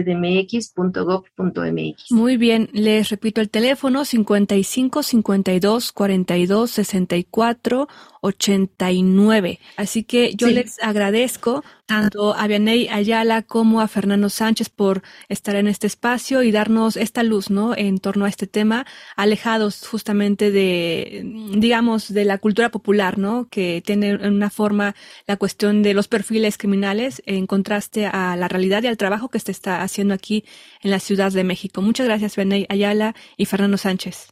Muy 2.11 2.37
bien, 2.37 2.69
les 2.73 3.09
repito 3.09 3.41
el 3.41 3.49
teléfono 3.49 4.03
55 4.03 5.03
52 5.03 5.91
42 5.91 6.71
64 6.71 7.87
89. 8.21 9.59
Así 9.77 10.03
que 10.03 10.33
yo 10.35 10.47
les 10.47 10.81
agradezco 10.81 11.63
tanto 11.85 12.33
a 12.35 12.47
Vianey 12.47 12.87
Ayala 12.87 13.41
como 13.43 13.81
a 13.81 13.87
Fernando 13.87 14.29
Sánchez 14.29 14.69
por 14.69 15.01
estar 15.29 15.55
en 15.55 15.67
este 15.67 15.87
espacio 15.87 16.43
y 16.43 16.51
darnos 16.51 16.97
esta 16.97 17.23
luz, 17.23 17.49
¿no? 17.49 17.75
En 17.75 17.99
torno 17.99 18.25
a 18.25 18.29
este 18.29 18.47
tema, 18.47 18.85
alejados 19.15 19.87
justamente 19.87 20.51
de, 20.51 21.23
digamos, 21.57 22.13
de 22.13 22.25
la 22.25 22.37
cultura 22.37 22.69
popular, 22.69 23.17
¿no? 23.17 23.47
Que 23.49 23.81
tiene 23.85 24.09
en 24.09 24.33
una 24.33 24.49
forma 24.49 24.95
la 25.27 25.37
cuestión 25.37 25.83
de 25.83 25.93
los 25.93 26.07
perfiles 26.07 26.57
criminales 26.57 27.21
en 27.25 27.47
contraste 27.47 28.05
a 28.07 28.35
la 28.35 28.47
realidad 28.47 28.83
y 28.83 28.87
al 28.87 28.97
trabajo 28.97 29.29
que 29.29 29.39
se 29.39 29.51
está 29.51 29.81
haciendo 29.81 30.13
aquí 30.13 30.45
en 30.81 30.91
la 30.91 30.99
Ciudad 30.99 31.31
de 31.31 31.43
México. 31.43 31.81
Muchas 31.81 32.07
gracias, 32.07 32.35
Vianey 32.35 32.65
Ayala 32.69 33.15
y 33.37 33.45
Fernando 33.45 33.77
Sánchez. 33.77 34.29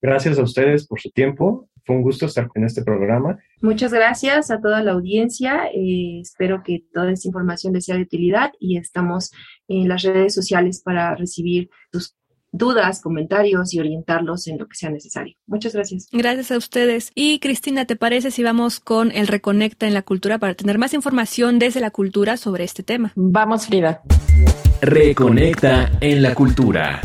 Gracias 0.00 0.38
a 0.38 0.42
ustedes 0.42 0.86
por 0.86 1.00
su 1.00 1.10
tiempo 1.10 1.68
fue 1.84 1.96
un 1.96 2.02
gusto 2.02 2.26
estar 2.26 2.48
en 2.54 2.64
este 2.64 2.82
programa. 2.82 3.38
Muchas 3.60 3.92
gracias 3.92 4.50
a 4.50 4.60
toda 4.60 4.82
la 4.82 4.92
audiencia. 4.92 5.66
Eh, 5.74 6.20
espero 6.20 6.62
que 6.64 6.84
toda 6.92 7.12
esta 7.12 7.28
información 7.28 7.72
les 7.72 7.84
sea 7.84 7.96
de 7.96 8.02
utilidad 8.02 8.52
y 8.58 8.78
estamos 8.78 9.30
en 9.68 9.88
las 9.88 10.02
redes 10.02 10.34
sociales 10.34 10.82
para 10.82 11.14
recibir 11.14 11.70
tus 11.90 12.16
dudas, 12.54 13.00
comentarios 13.00 13.74
y 13.74 13.80
orientarlos 13.80 14.46
en 14.46 14.58
lo 14.58 14.68
que 14.68 14.76
sea 14.76 14.90
necesario. 14.90 15.34
Muchas 15.46 15.74
gracias. 15.74 16.08
Gracias 16.12 16.52
a 16.52 16.56
ustedes. 16.56 17.10
Y 17.14 17.40
Cristina, 17.40 17.84
¿te 17.84 17.96
parece 17.96 18.30
si 18.30 18.42
vamos 18.44 18.78
con 18.78 19.10
el 19.10 19.26
Reconecta 19.26 19.86
en 19.86 19.94
la 19.94 20.02
Cultura 20.02 20.38
para 20.38 20.54
tener 20.54 20.78
más 20.78 20.94
información 20.94 21.58
desde 21.58 21.80
la 21.80 21.90
cultura 21.90 22.36
sobre 22.36 22.64
este 22.64 22.82
tema? 22.82 23.12
Vamos, 23.16 23.66
Frida. 23.66 24.02
Reconecta 24.80 25.90
en 26.00 26.22
la 26.22 26.34
Cultura. 26.34 27.00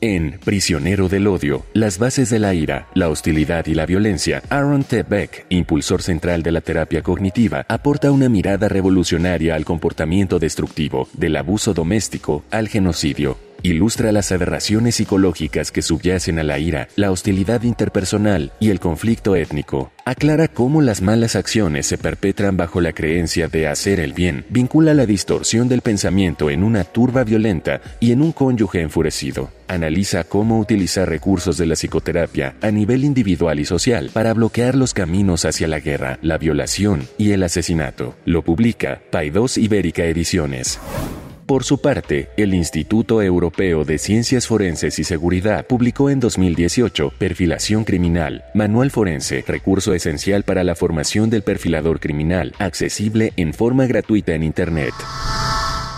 En 0.00 0.38
Prisionero 0.44 1.08
del 1.08 1.26
Odio, 1.26 1.64
las 1.72 1.98
bases 1.98 2.30
de 2.30 2.38
la 2.38 2.54
ira, 2.54 2.86
la 2.94 3.08
hostilidad 3.08 3.66
y 3.66 3.74
la 3.74 3.84
violencia, 3.84 4.42
Aaron 4.48 4.84
T. 4.84 5.02
Beck, 5.02 5.46
impulsor 5.48 6.02
central 6.02 6.44
de 6.44 6.52
la 6.52 6.60
terapia 6.60 7.02
cognitiva, 7.02 7.66
aporta 7.68 8.12
una 8.12 8.28
mirada 8.28 8.68
revolucionaria 8.68 9.56
al 9.56 9.64
comportamiento 9.64 10.38
destructivo, 10.38 11.08
del 11.14 11.34
abuso 11.36 11.74
doméstico 11.74 12.44
al 12.50 12.68
genocidio 12.68 13.47
Ilustra 13.62 14.12
las 14.12 14.30
aberraciones 14.30 14.94
psicológicas 14.94 15.72
que 15.72 15.82
subyacen 15.82 16.38
a 16.38 16.44
la 16.44 16.60
ira, 16.60 16.88
la 16.94 17.10
hostilidad 17.10 17.62
interpersonal 17.64 18.52
y 18.60 18.70
el 18.70 18.78
conflicto 18.78 19.34
étnico. 19.34 19.90
Aclara 20.04 20.46
cómo 20.46 20.80
las 20.80 21.02
malas 21.02 21.34
acciones 21.34 21.86
se 21.86 21.98
perpetran 21.98 22.56
bajo 22.56 22.80
la 22.80 22.92
creencia 22.92 23.48
de 23.48 23.66
hacer 23.66 23.98
el 23.98 24.12
bien. 24.12 24.44
Vincula 24.48 24.94
la 24.94 25.06
distorsión 25.06 25.68
del 25.68 25.82
pensamiento 25.82 26.50
en 26.50 26.62
una 26.62 26.84
turba 26.84 27.24
violenta 27.24 27.80
y 27.98 28.12
en 28.12 28.22
un 28.22 28.30
cónyuge 28.30 28.80
enfurecido. 28.80 29.50
Analiza 29.66 30.22
cómo 30.22 30.60
utilizar 30.60 31.08
recursos 31.08 31.58
de 31.58 31.66
la 31.66 31.74
psicoterapia 31.74 32.54
a 32.62 32.70
nivel 32.70 33.04
individual 33.04 33.58
y 33.58 33.64
social 33.64 34.10
para 34.12 34.34
bloquear 34.34 34.76
los 34.76 34.94
caminos 34.94 35.44
hacia 35.44 35.66
la 35.66 35.80
guerra, 35.80 36.20
la 36.22 36.38
violación 36.38 37.08
y 37.18 37.32
el 37.32 37.42
asesinato. 37.42 38.14
Lo 38.24 38.42
publica 38.42 39.02
Paidós 39.10 39.58
Ibérica 39.58 40.04
Ediciones. 40.04 40.78
Por 41.48 41.64
su 41.64 41.80
parte, 41.80 42.28
el 42.36 42.52
Instituto 42.52 43.22
Europeo 43.22 43.86
de 43.86 43.96
Ciencias 43.96 44.46
Forenses 44.46 44.98
y 44.98 45.04
Seguridad 45.04 45.66
publicó 45.66 46.10
en 46.10 46.20
2018 46.20 47.14
Perfilación 47.16 47.84
Criminal, 47.84 48.44
Manual 48.52 48.90
Forense, 48.90 49.42
recurso 49.48 49.94
esencial 49.94 50.42
para 50.42 50.62
la 50.62 50.74
formación 50.74 51.30
del 51.30 51.40
perfilador 51.40 52.00
criminal, 52.00 52.52
accesible 52.58 53.32
en 53.36 53.54
forma 53.54 53.86
gratuita 53.86 54.34
en 54.34 54.42
Internet. 54.42 54.92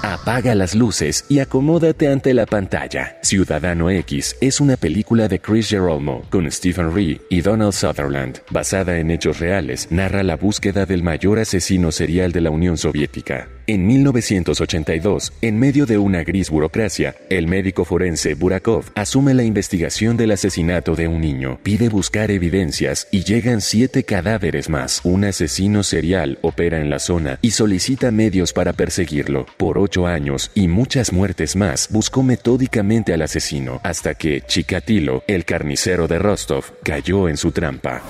Apaga 0.05 0.55
las 0.55 0.77
luces 0.77 1.25
y 1.29 1.41
acomódate 1.41 2.07
ante 2.07 2.33
la 2.33 2.47
pantalla. 2.47 3.19
Ciudadano 3.21 3.91
X 3.91 4.37
es 4.41 4.61
una 4.61 4.77
película 4.77 5.27
de 5.27 5.41
Chris 5.41 5.69
Gerolmo 5.69 6.23
con 6.31 6.49
Stephen 6.49 6.95
Ree 6.95 7.21
y 7.29 7.41
Donald 7.41 7.73
Sutherland. 7.73 8.39
Basada 8.51 8.99
en 8.99 9.11
hechos 9.11 9.41
reales, 9.41 9.89
narra 9.91 10.23
la 10.23 10.37
búsqueda 10.37 10.87
del 10.87 11.03
mayor 11.03 11.41
asesino 11.41 11.91
serial 11.91 12.31
de 12.31 12.41
la 12.41 12.51
Unión 12.51 12.77
Soviética. 12.77 13.49
En 13.71 13.87
1982, 13.87 15.33
en 15.43 15.57
medio 15.57 15.87
de 15.87 15.97
una 15.97 16.25
gris 16.25 16.51
burocracia, 16.51 17.15
el 17.29 17.47
médico 17.47 17.85
forense 17.85 18.35
Burakov 18.35 18.87
asume 18.97 19.33
la 19.33 19.45
investigación 19.45 20.17
del 20.17 20.33
asesinato 20.33 20.97
de 20.97 21.07
un 21.07 21.21
niño, 21.21 21.61
pide 21.63 21.89
buscar 21.89 22.33
evidencias 22.33 23.07
y 23.13 23.23
llegan 23.23 23.61
siete 23.61 24.03
cadáveres 24.03 24.69
más. 24.69 25.01
Un 25.05 25.25
asesino 25.25 25.85
serial 25.85 26.41
opera 26.43 26.81
en 26.81 26.91
la 26.91 26.99
zona 26.99 27.39
y 27.43 27.53
solicita 27.53 28.11
medios 28.11 28.53
para 28.53 28.73
perseguirlo. 28.73 29.47
Por 29.57 29.79
ocho 29.79 30.09
años 30.09 30.51
y 30.57 30.67
muchas 30.67 31.13
muertes 31.13 31.55
más, 31.55 31.91
buscó 31.93 32.25
metódicamente 32.25 33.15
al 33.15 33.23
asesino, 33.23 33.79
hasta 33.85 34.17
que 34.17 34.41
Chikatilo, 34.41 35.23
el 35.29 35.45
carnicero 35.45 36.09
de 36.09 36.19
Rostov, 36.19 36.65
cayó 36.83 37.29
en 37.29 37.37
su 37.37 37.53
trampa. 37.53 38.03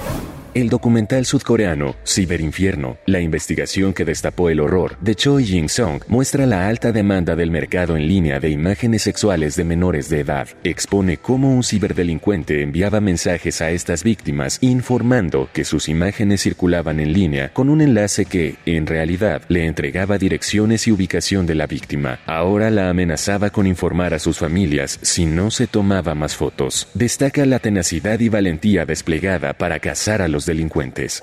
El 0.53 0.69
documental 0.69 1.27
sudcoreano 1.27 1.95
Ciberinfierno, 2.05 2.99
la 3.07 3.21
investigación 3.21 3.93
que 3.93 4.05
destapó 4.05 4.51
el 4.51 4.59
horror 4.59 4.99
de 5.01 5.15
Choi 5.15 5.45
Jin-sung, 5.45 6.03
muestra 6.09 6.45
la 6.45 6.67
alta 6.67 6.91
demanda 6.91 7.37
del 7.37 7.53
mercado 7.53 7.97
en 7.97 8.09
línea 8.09 8.41
de 8.41 8.51
imágenes 8.51 9.03
sexuales 9.03 9.55
de 9.55 9.63
menores 9.63 10.09
de 10.09 10.19
edad. 10.19 10.49
Expone 10.65 11.19
cómo 11.19 11.55
un 11.55 11.63
ciberdelincuente 11.63 12.63
enviaba 12.63 13.01
mensajes 13.01 13.61
a 13.61 13.71
estas 13.71 14.03
víctimas 14.03 14.59
informando 14.61 15.49
que 15.53 15.65
sus 15.65 15.89
imágenes 15.89 16.43
circulaban 16.43 16.99
en 16.99 17.13
línea 17.13 17.53
con 17.53 17.69
un 17.69 17.81
enlace 17.81 18.25
que, 18.25 18.57
en 18.67 18.89
realidad, 18.89 19.43
le 19.47 19.67
entregaba 19.67 20.19
direcciones 20.19 20.89
y 20.89 20.91
ubicación 20.91 21.47
de 21.47 21.55
la 21.55 21.69
víctima. 21.69 22.19
Ahora 22.27 22.71
la 22.71 22.91
amenazaba 22.91 23.51
con 23.51 23.69
informar 23.69 24.15
a 24.15 24.19
sus 24.19 24.39
familias 24.39 24.99
si 25.03 25.27
no 25.27 25.53
se 25.53 25.69
tomaba 25.69 26.17
más 26.17 26.35
fotos. 26.35 26.89
Destaca 26.95 27.47
la 27.47 27.61
tenacidad 27.61 28.19
y 28.19 28.29
valentía 28.29 28.85
desplegada 28.85 29.53
para 29.53 29.79
cazar 29.79 30.23
a 30.23 30.27
los 30.27 30.39
delincuentes. 30.46 31.22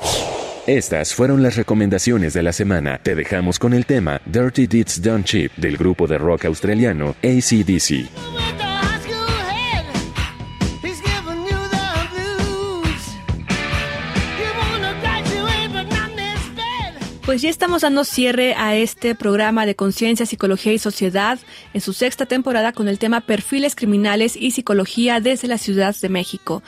Estas 0.67 1.13
fueron 1.13 1.41
las 1.43 1.55
recomendaciones 1.55 2.33
de 2.33 2.43
la 2.43 2.51
semana. 2.51 2.99
Te 3.01 3.15
dejamos 3.15 3.57
con 3.57 3.73
el 3.73 3.85
tema 3.85 4.21
Dirty 4.25 4.67
Deeds 4.67 5.01
Done 5.01 5.23
Cheap 5.23 5.55
del 5.55 5.77
grupo 5.77 6.07
de 6.07 6.17
rock 6.17 6.45
australiano 6.45 7.15
ACDC. 7.23 8.09
Pues 17.27 17.41
ya 17.41 17.49
estamos 17.49 17.81
dando 17.81 18.05
cierre 18.05 18.53
a 18.55 18.77
este 18.77 19.13
programa 19.13 19.65
de 19.65 19.75
conciencia, 19.75 20.25
psicología 20.25 20.71
y 20.71 20.79
sociedad 20.79 21.37
en 21.73 21.81
su 21.81 21.91
sexta 21.91 22.25
temporada 22.25 22.71
con 22.71 22.87
el 22.87 22.99
tema 22.99 23.19
perfiles 23.19 23.75
criminales 23.75 24.37
y 24.37 24.51
psicología 24.51 25.19
desde 25.19 25.49
la 25.49 25.57
Ciudad 25.57 25.93
de 26.01 26.07
México. 26.07 26.63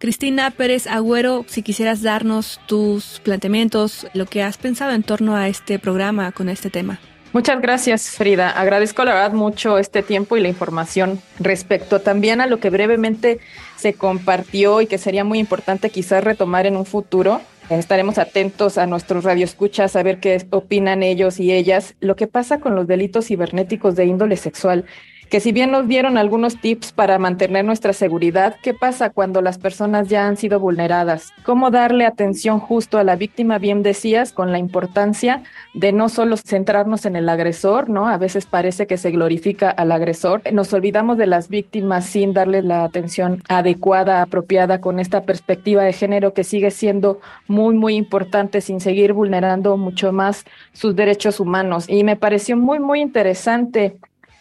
Cristina 0.00 0.50
Pérez 0.50 0.86
Agüero, 0.86 1.44
si 1.46 1.62
quisieras 1.62 2.00
darnos 2.00 2.58
tus 2.66 3.20
planteamientos, 3.20 4.06
lo 4.14 4.24
que 4.24 4.42
has 4.42 4.56
pensado 4.56 4.92
en 4.92 5.02
torno 5.02 5.36
a 5.36 5.46
este 5.46 5.78
programa 5.78 6.32
con 6.32 6.48
este 6.48 6.70
tema. 6.70 6.98
Muchas 7.34 7.60
gracias, 7.60 8.08
Frida. 8.08 8.48
Agradezco 8.48 9.04
la 9.04 9.12
verdad 9.12 9.32
mucho 9.32 9.76
este 9.76 10.02
tiempo 10.02 10.38
y 10.38 10.40
la 10.40 10.48
información 10.48 11.20
respecto 11.38 12.00
también 12.00 12.40
a 12.40 12.46
lo 12.46 12.60
que 12.60 12.70
brevemente 12.70 13.40
se 13.76 13.92
compartió 13.92 14.80
y 14.80 14.86
que 14.86 14.96
sería 14.96 15.22
muy 15.22 15.38
importante 15.38 15.90
quizás 15.90 16.24
retomar 16.24 16.64
en 16.64 16.78
un 16.78 16.86
futuro 16.86 17.42
Estaremos 17.70 18.18
atentos 18.18 18.78
a 18.78 18.86
nuestros 18.86 19.22
radioescuchas 19.22 19.94
a 19.94 20.02
ver 20.02 20.18
qué 20.18 20.44
opinan 20.50 21.04
ellos 21.04 21.38
y 21.38 21.52
ellas. 21.52 21.94
Lo 22.00 22.16
que 22.16 22.26
pasa 22.26 22.58
con 22.58 22.74
los 22.74 22.88
delitos 22.88 23.26
cibernéticos 23.26 23.94
de 23.94 24.06
índole 24.06 24.36
sexual 24.36 24.86
que 25.30 25.38
si 25.38 25.52
bien 25.52 25.70
nos 25.70 25.86
dieron 25.86 26.18
algunos 26.18 26.60
tips 26.60 26.90
para 26.90 27.16
mantener 27.20 27.64
nuestra 27.64 27.92
seguridad, 27.92 28.56
¿qué 28.62 28.74
pasa 28.74 29.10
cuando 29.10 29.40
las 29.42 29.58
personas 29.58 30.08
ya 30.08 30.26
han 30.26 30.36
sido 30.36 30.58
vulneradas? 30.58 31.32
¿Cómo 31.44 31.70
darle 31.70 32.04
atención 32.04 32.58
justo 32.58 32.98
a 32.98 33.04
la 33.04 33.14
víctima, 33.14 33.58
bien 33.58 33.84
decías, 33.84 34.32
con 34.32 34.50
la 34.50 34.58
importancia 34.58 35.44
de 35.72 35.92
no 35.92 36.08
solo 36.08 36.36
centrarnos 36.36 37.06
en 37.06 37.14
el 37.14 37.28
agresor, 37.28 37.88
¿no? 37.88 38.08
A 38.08 38.18
veces 38.18 38.46
parece 38.46 38.88
que 38.88 38.96
se 38.96 39.12
glorifica 39.12 39.70
al 39.70 39.92
agresor. 39.92 40.42
Nos 40.52 40.72
olvidamos 40.72 41.16
de 41.16 41.28
las 41.28 41.48
víctimas 41.48 42.06
sin 42.06 42.32
darle 42.32 42.62
la 42.62 42.82
atención 42.82 43.40
adecuada, 43.48 44.22
apropiada 44.22 44.80
con 44.80 44.98
esta 44.98 45.22
perspectiva 45.22 45.84
de 45.84 45.92
género 45.92 46.34
que 46.34 46.42
sigue 46.42 46.72
siendo 46.72 47.20
muy, 47.46 47.76
muy 47.76 47.94
importante 47.94 48.60
sin 48.60 48.80
seguir 48.80 49.12
vulnerando 49.12 49.76
mucho 49.76 50.12
más 50.12 50.44
sus 50.72 50.96
derechos 50.96 51.38
humanos. 51.38 51.84
Y 51.88 52.02
me 52.02 52.16
pareció 52.16 52.56
muy, 52.56 52.80
muy 52.80 53.00
interesante 53.00 53.96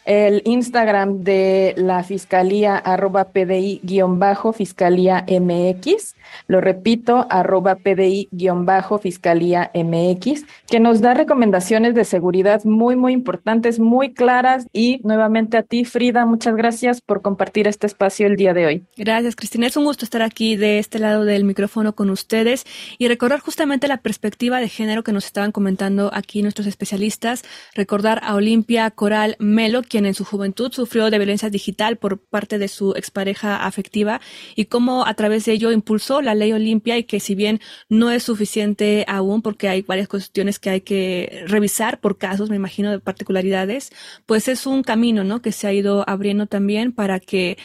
el 0.06 0.42
Instagram 0.46 1.24
de 1.24 1.74
la 1.78 2.04
Fiscalía 2.04 2.78
arroba 2.78 3.26
PDI 3.26 3.82
guion 3.84 4.20
bajo 4.20 4.54
Fiscalía 4.54 5.26
MX 5.28 6.16
lo 6.48 6.62
repito, 6.62 7.28
arroba 7.30 7.76
PDI-Fiscalía 7.76 9.72
MX, 9.74 10.46
que 10.68 10.80
nos 10.80 11.02
da 11.02 11.14
recomendaciones 11.14 11.96
de 11.96 12.06
seguridad 12.06 12.64
muy, 12.64 12.96
muy 12.96 13.14
importantes, 13.14 13.80
muy 13.80 14.14
claras. 14.14 14.68
Y 14.74 15.00
nuevamente 15.04 15.58
a 15.58 15.64
ti, 15.64 15.86
Frida, 15.86 16.26
muchas 16.26 16.56
gracias 16.56 17.02
por 17.02 17.22
compartir 17.22 17.68
este 17.68 17.88
espacio 17.88 18.28
el 18.28 18.36
día 18.36 18.54
de 18.54 18.66
hoy. 18.66 18.84
Gracias, 18.98 19.36
Cristina. 19.36 19.68
Es 19.68 19.78
un 19.78 19.86
gusto 19.86 20.06
estar 20.06 20.22
aquí 20.22 20.56
de 20.56 20.80
este 20.80 21.00
lado 21.00 21.26
del 21.26 21.44
micrófono 21.44 21.94
con 21.94 22.10
ustedes 22.10 22.66
y 22.98 23.08
recordar 23.08 23.40
justamente 23.40 23.88
la 23.88 23.98
perspectiva 23.98 24.60
de 24.60 24.70
género 24.70 25.04
que 25.04 25.14
nos 25.14 25.26
estaban 25.26 25.52
comentando 25.52 26.10
aquí 26.14 26.42
nuestros 26.42 26.68
especialistas. 26.68 27.44
Recordar 27.76 28.22
a 28.24 28.36
Olimpia 28.36 28.90
Coral 28.92 29.36
Melo, 29.40 29.82
quien 29.90 30.06
en 30.06 30.14
su 30.14 30.24
juventud 30.24 30.72
sufrió 30.72 31.10
de 31.10 31.18
violencia 31.18 31.50
digital 31.50 31.98
por 31.98 32.20
parte 32.20 32.58
de 32.58 32.70
su 32.70 32.94
expareja 32.96 33.66
afectiva 33.66 34.22
y 34.56 34.66
cómo 34.66 35.06
a 35.06 35.14
través 35.16 35.46
de 35.46 35.54
ello 35.54 35.72
impulsó 35.72 36.22
la 36.22 36.36
ley 36.36 36.54
Olimpia 36.54 36.98
y 36.98 37.04
que 37.04 37.20
si 37.20 37.36
bien 37.36 37.60
no 37.90 38.12
es 38.12 38.24
suficiente 38.24 39.04
aún 39.08 39.42
porque 39.42 39.68
hay 39.68 39.82
varias 39.82 40.08
cuestiones 40.08 40.60
que 40.60 40.70
hay 40.70 40.82
que 40.82 41.44
revisar 41.48 42.00
por 42.00 42.18
casos, 42.18 42.50
me 42.50 42.56
imagino, 42.56 42.92
de 42.92 43.00
particularidades, 43.00 43.92
pues 44.26 44.48
es 44.48 44.66
un 44.66 44.84
camino, 44.84 45.24
¿no? 45.24 45.42
Que 45.42 45.52
se 45.52 45.68
ha 45.68 45.74
ido 45.74 46.08
abriendo 46.08 46.46
también 46.46 46.94
para 46.94 47.20
que 47.20 47.58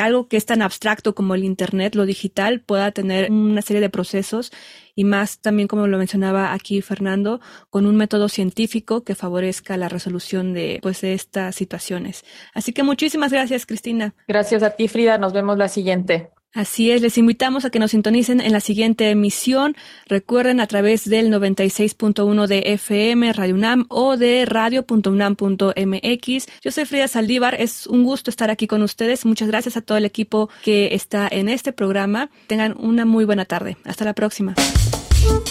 algo 0.00 0.28
que 0.28 0.36
es 0.36 0.46
tan 0.46 0.62
abstracto 0.62 1.14
como 1.14 1.34
el 1.34 1.44
Internet, 1.44 1.94
lo 1.94 2.06
digital, 2.06 2.60
pueda 2.60 2.92
tener 2.92 3.30
una 3.32 3.62
serie 3.62 3.80
de 3.80 3.90
procesos 3.90 4.52
y 4.94 5.04
más 5.04 5.38
también, 5.38 5.68
como 5.68 5.86
lo 5.86 5.96
mencionaba 5.98 6.52
aquí 6.52 6.82
Fernando, 6.82 7.40
con 7.70 7.86
un 7.86 7.96
método 7.96 8.28
científico 8.28 9.02
que 9.02 9.14
favorezca 9.14 9.76
la 9.76 9.88
resolución 9.88 10.52
de, 10.52 10.78
pues, 10.82 11.00
de 11.00 11.14
estas 11.14 11.60
situaciones. 11.70 12.24
Así 12.52 12.72
que 12.72 12.82
muchísimas 12.82 13.32
gracias, 13.32 13.64
Cristina. 13.64 14.14
Gracias 14.26 14.62
a 14.62 14.70
ti, 14.70 14.88
Frida. 14.88 15.18
Nos 15.18 15.32
vemos 15.32 15.56
la 15.56 15.68
siguiente. 15.68 16.30
Así 16.52 16.90
es, 16.90 17.00
les 17.00 17.16
invitamos 17.16 17.64
a 17.64 17.70
que 17.70 17.78
nos 17.78 17.92
sintonicen 17.92 18.40
en 18.40 18.50
la 18.50 18.58
siguiente 18.58 19.08
emisión. 19.08 19.76
Recuerden 20.06 20.58
a 20.58 20.66
través 20.66 21.08
del 21.08 21.32
96.1 21.32 22.48
de 22.48 22.72
FM 22.74 23.32
Radio 23.34 23.54
UNAM 23.54 23.86
o 23.88 24.16
de 24.16 24.46
radio.unam.mx. 24.46 26.46
Yo 26.60 26.72
soy 26.72 26.84
Frida 26.86 27.06
Saldívar, 27.06 27.54
es 27.54 27.86
un 27.86 28.02
gusto 28.02 28.30
estar 28.30 28.50
aquí 28.50 28.66
con 28.66 28.82
ustedes. 28.82 29.24
Muchas 29.24 29.46
gracias 29.46 29.76
a 29.76 29.80
todo 29.80 29.96
el 29.96 30.04
equipo 30.04 30.50
que 30.64 30.92
está 30.92 31.28
en 31.30 31.48
este 31.48 31.72
programa. 31.72 32.30
Tengan 32.48 32.74
una 32.80 33.04
muy 33.04 33.24
buena 33.24 33.44
tarde. 33.44 33.76
Hasta 33.84 34.04
la 34.04 34.14
próxima. 34.14 34.56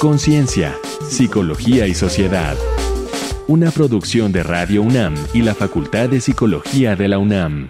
Conciencia, 0.01 0.75
Psicología 1.09 1.87
y 1.87 1.93
Sociedad. 1.93 2.57
Una 3.49 3.71
producción 3.71 4.31
de 4.31 4.43
Radio 4.43 4.83
UNAM 4.83 5.15
y 5.33 5.41
la 5.41 5.55
Facultad 5.55 6.07
de 6.07 6.21
Psicología 6.21 6.95
de 6.95 7.07
la 7.07 7.17
UNAM. 7.17 7.69